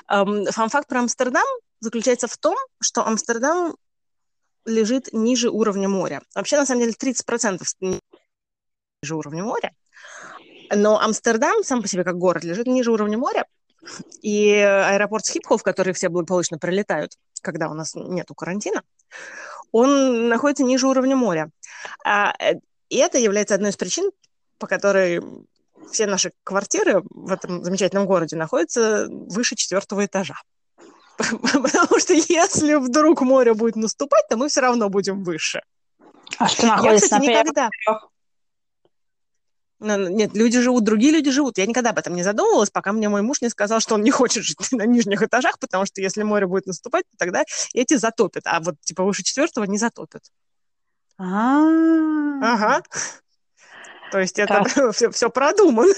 [0.07, 1.45] Фан-факт про Амстердам
[1.79, 3.75] заключается в том, что Амстердам
[4.65, 6.21] лежит ниже уровня моря.
[6.35, 9.71] Вообще, на самом деле, 30% ниже уровня моря.
[10.73, 13.45] Но Амстердам сам по себе как город лежит ниже уровня моря.
[14.21, 18.83] И аэропорт Схипхов, в который все благополучно прилетают, когда у нас нету карантина,
[19.71, 21.49] он находится ниже уровня моря.
[22.05, 22.33] А,
[22.89, 24.11] и это является одной из причин,
[24.57, 25.21] по которой
[25.91, 30.35] все наши квартиры в этом замечательном городе находятся выше четвертого этажа.
[31.17, 35.61] Потому что если вдруг море будет наступать, то мы все равно будем выше.
[36.37, 37.69] А что находится Я, кстати, на никогда...
[39.81, 41.57] Нет, люди живут, другие люди живут.
[41.57, 44.11] Я никогда об этом не задумывалась, пока мне мой муж не сказал, что он не
[44.11, 48.43] хочет жить на нижних этажах, потому что если море будет наступать, то тогда эти затопят,
[48.45, 50.23] а вот типа выше четвертого не затопят.
[51.17, 52.83] Ага.
[54.11, 55.93] То есть это все, все продумано.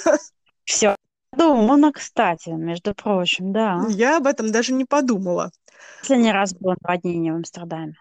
[0.64, 0.96] Все
[1.36, 3.82] Думано, кстати, между прочим, да.
[3.90, 5.52] Я об этом даже не подумала.
[6.00, 7.96] Последний раз было наводнение в Амстердаме.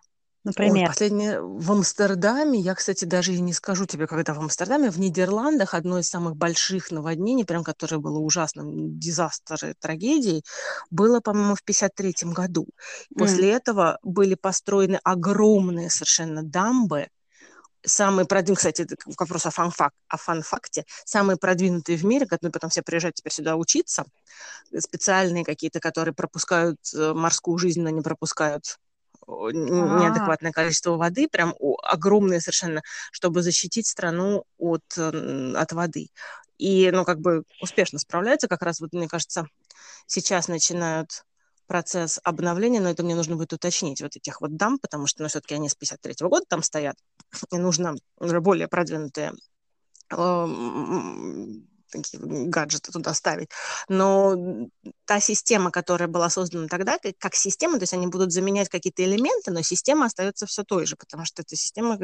[0.44, 0.82] Например.
[0.82, 4.98] Ой, последнее в Амстердаме, я, кстати, даже и не скажу тебе, когда в Амстердаме, в
[4.98, 10.42] Нидерландах одно из самых больших наводнений, прям которое было ужасным, дизастер, трагедией,
[10.90, 12.66] было, по-моему, в 53 году.
[13.16, 13.56] После mm.
[13.56, 17.06] этого были построены огромные совершенно дамбы,
[17.84, 22.70] самые продвинутые, кстати, это вопрос о, фанфак, о фанфакте, самые продвинутые в мире, которые потом
[22.70, 24.04] все приезжают теперь сюда учиться,
[24.76, 28.78] специальные какие-то, которые пропускают э, морскую жизнь, но не пропускают
[29.26, 36.08] неадекватное количество воды, прям огромные совершенно, чтобы защитить страну от, от воды.
[36.58, 39.46] И, ну, как бы успешно справляются, как раз вот, мне кажется,
[40.06, 41.24] сейчас начинают
[41.66, 45.28] процесс обновления, но это мне нужно будет уточнить, вот этих вот дам, потому что, ну,
[45.28, 46.96] все-таки они с 53 -го года там стоят,
[47.50, 49.32] и нужно уже более продвинутые
[51.92, 53.50] такие гаджеты туда ставить.
[53.88, 54.68] Но
[55.04, 59.50] та система, которая была создана тогда, как, система, то есть они будут заменять какие-то элементы,
[59.50, 61.98] но система остается все той же, потому что эта система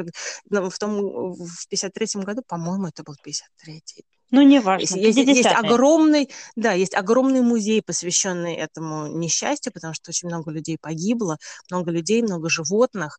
[0.49, 4.95] ну, в том, в 53-м году, по-моему, это был 53-й, ну, не важно.
[4.95, 10.77] Есть, есть огромный, да, есть огромный музей, посвященный этому несчастью, потому что очень много людей
[10.79, 11.37] погибло,
[11.71, 13.17] много людей, много животных,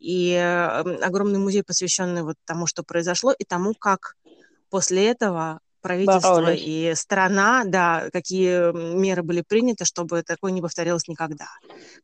[0.00, 0.34] и
[1.02, 4.16] огромный музей, посвященный вот тому, что произошло, и тому, как
[4.70, 6.62] после этого правительство Боролись.
[6.64, 11.48] и страна, да, какие меры были приняты, чтобы такое не повторилось никогда.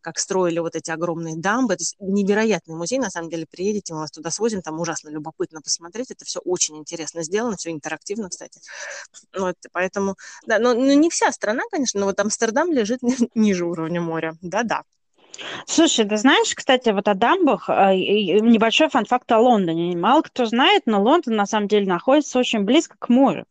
[0.01, 1.75] Как строили вот эти огромные дамбы.
[1.75, 6.11] Это невероятный музей, на самом деле, приедете, мы вас туда свозим, там ужасно любопытно посмотреть,
[6.11, 8.61] это все очень интересно сделано, все интерактивно, кстати.
[9.37, 10.17] Вот, поэтому,
[10.47, 13.01] да, но, но не вся страна, конечно, но вот Амстердам лежит
[13.35, 14.83] ниже уровня моря, да-да.
[15.67, 17.95] Слушай, ты знаешь, кстати, вот о дамбах, э,
[18.41, 19.97] небольшой фан-факт о Лондоне.
[19.97, 23.45] Мало кто знает, но Лондон на самом деле находится очень близко к морю.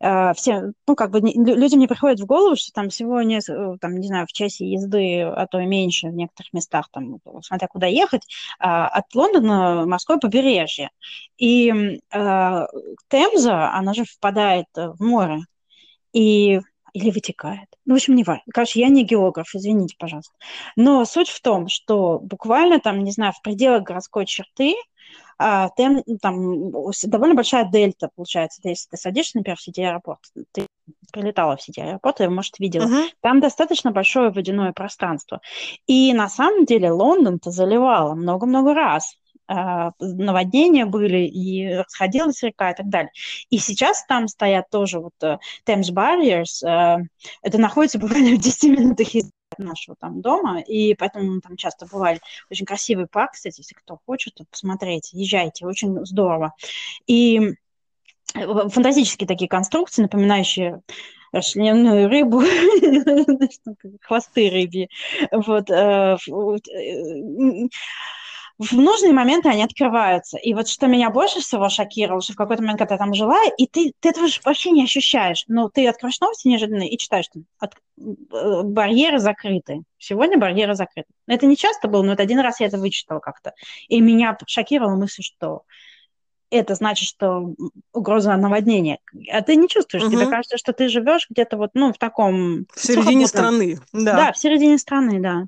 [0.00, 3.76] Э, все, ну, как бы людям не приходит в голову, что там всего, не, э,
[3.80, 7.68] там, не знаю, в часе езды, а то и меньше в некоторых местах, там, смотря
[7.68, 8.22] куда ехать,
[8.58, 10.90] а, от Лондона морское побережье.
[11.38, 12.66] И э,
[13.08, 15.40] Темза, она же впадает в море.
[16.12, 16.60] И
[16.92, 17.68] или вытекает.
[17.86, 18.42] Ну, в общем, не важно.
[18.52, 20.34] Короче, я не географ, извините, пожалуйста.
[20.76, 24.74] Но суть в том, что буквально там, не знаю, в пределах городской черты
[25.76, 26.70] ты, там
[27.04, 28.60] довольно большая дельта получается.
[28.64, 30.20] Если ты садишься, например, в сети аэропорт,
[30.52, 30.66] ты
[31.12, 32.84] прилетала в сети аэропорта, может, видела.
[32.84, 33.08] Uh-huh.
[33.20, 35.40] Там достаточно большое водяное пространство.
[35.86, 39.16] И на самом деле Лондон-то заливало много-много раз
[39.48, 43.12] а, наводнения были, и расходилась река и так далее.
[43.50, 47.02] И сейчас там стоят тоже вот uh, Thames Barriers, uh,
[47.42, 51.86] это находится буквально в 10 минутах езды нашего там дома, и поэтому мы там часто
[51.86, 52.20] бывали.
[52.50, 56.54] Очень красивый парк, кстати, если кто хочет посмотреть, езжайте, очень здорово.
[57.06, 57.54] И
[58.34, 60.82] э, фантастические такие конструкции, напоминающие
[61.32, 62.42] расчлененную рыбу,
[64.02, 64.88] хвосты рыбьи.
[65.30, 65.70] Вот.
[68.62, 70.38] В нужные моменты они открываются.
[70.38, 73.38] И вот что меня больше всего шокировало, что в какой-то момент, когда я там жила,
[73.58, 75.44] и ты, ты этого вообще не ощущаешь.
[75.48, 79.82] Но ты откроешь новости неожиданно и читаешь, что от, э, барьеры закрыты.
[79.98, 81.08] Сегодня барьеры закрыты.
[81.26, 83.52] Это не часто было, но это один раз я это вычитала как-то.
[83.88, 85.62] И меня шокировала мысль, что
[86.50, 87.54] это значит, что
[87.92, 88.98] угроза наводнения.
[89.32, 90.12] А ты не чувствуешь, угу.
[90.12, 92.66] тебе кажется, что ты живешь где-то вот, ну, в таком...
[92.74, 94.16] В середине страны, да.
[94.16, 95.46] Да, в середине страны, да.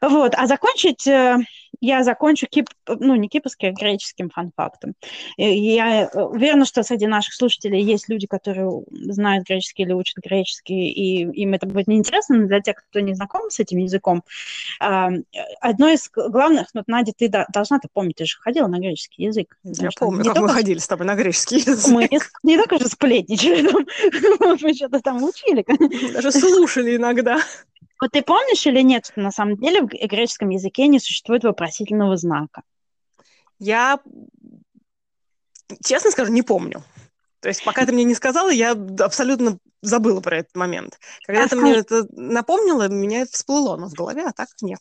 [0.00, 1.38] Вот, а закончить э,
[1.80, 4.94] я закончу кип, ну, не кипрским, а греческим фан-фактом.
[5.36, 10.90] Я э, уверена, что среди наших слушателей есть люди, которые знают греческий или учат греческий,
[10.90, 14.22] и им это будет неинтересно, но для тех, кто не знаком с этим языком,
[14.80, 19.56] одно из главных, ну, Надя, ты должна-то помнить, ты же ходила на греческий язык.
[19.62, 21.92] Я помню, как мы ходили с тобой на греческий язык.
[21.92, 23.68] Мы не, не только же сплетничали,
[24.62, 25.64] мы что-то там учили.
[26.12, 27.40] Даже слушали иногда.
[28.00, 32.16] Вот ты помнишь или нет, что на самом деле в греческом языке не существует вопросительного
[32.16, 32.62] знака?
[33.58, 33.98] Я,
[35.84, 36.82] честно скажу, не помню.
[37.40, 40.98] То есть пока ты мне не сказала, я абсолютно забыла про этот момент.
[41.24, 44.80] Когда а ты мне это напомнила, меня всплыло оно в голове, а так нет.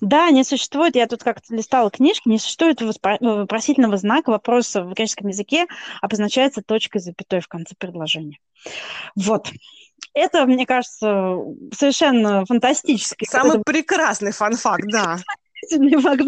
[0.00, 5.28] Да, не существует, я тут как-то листала книжки, не существует вопросительного знака, вопрос в греческом
[5.28, 5.66] языке
[6.00, 8.38] обозначается точкой запятой в конце предложения.
[9.14, 9.50] Вот.
[10.16, 11.36] Это, мне кажется,
[11.76, 13.26] совершенно фантастический.
[13.26, 15.18] Самый прекрасный фан-факт, да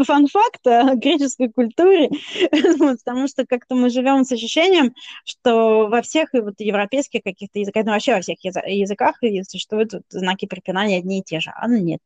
[0.04, 2.10] фан-факт о греческой культуре,
[2.78, 7.92] потому что как-то мы живем с ощущением, что во всех вот, европейских каких-то языках, ну
[7.92, 9.16] вообще во всех языках
[9.48, 12.02] существуют знаки препинания одни и те же, а ну нет.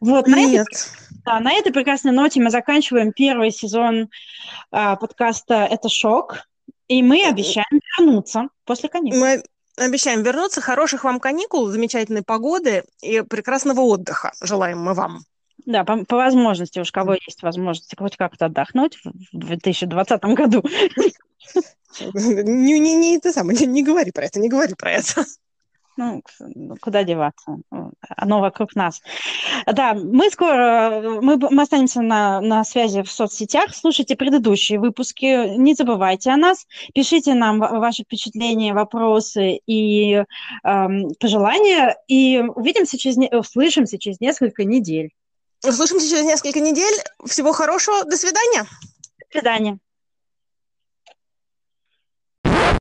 [0.00, 0.66] Вот, на нет.
[0.70, 0.78] Этой,
[1.24, 4.10] да, на этой прекрасной ноте мы заканчиваем первый сезон
[4.70, 6.46] а, подкаста «Это шок»,
[6.88, 9.20] и мы обещаем вернуться после каникул.
[9.20, 9.42] Мы
[9.76, 10.60] обещаем вернуться.
[10.60, 15.24] Хороших вам каникул, замечательной погоды и прекрасного отдыха желаем мы вам.
[15.66, 20.64] Да, по, по возможности, уж кого есть возможность хоть как-то отдохнуть в 2020 году.
[22.14, 25.24] Не, не, не, это самое, не, не говори про это, не говори про это.
[26.00, 26.22] Ну,
[26.80, 27.58] куда деваться?
[28.16, 29.02] Оно вокруг нас.
[29.66, 33.74] Да, мы скоро, мы, мы останемся на, на связи в соцсетях.
[33.74, 36.66] Слушайте предыдущие выпуски, не забывайте о нас.
[36.94, 40.24] Пишите нам ваши впечатления, вопросы и
[40.64, 41.98] эм, пожелания.
[42.08, 45.10] И увидимся через, услышимся через несколько недель.
[45.62, 46.94] Услышимся через несколько недель.
[47.26, 48.04] Всего хорошего.
[48.04, 48.62] До свидания.
[48.62, 49.78] До свидания.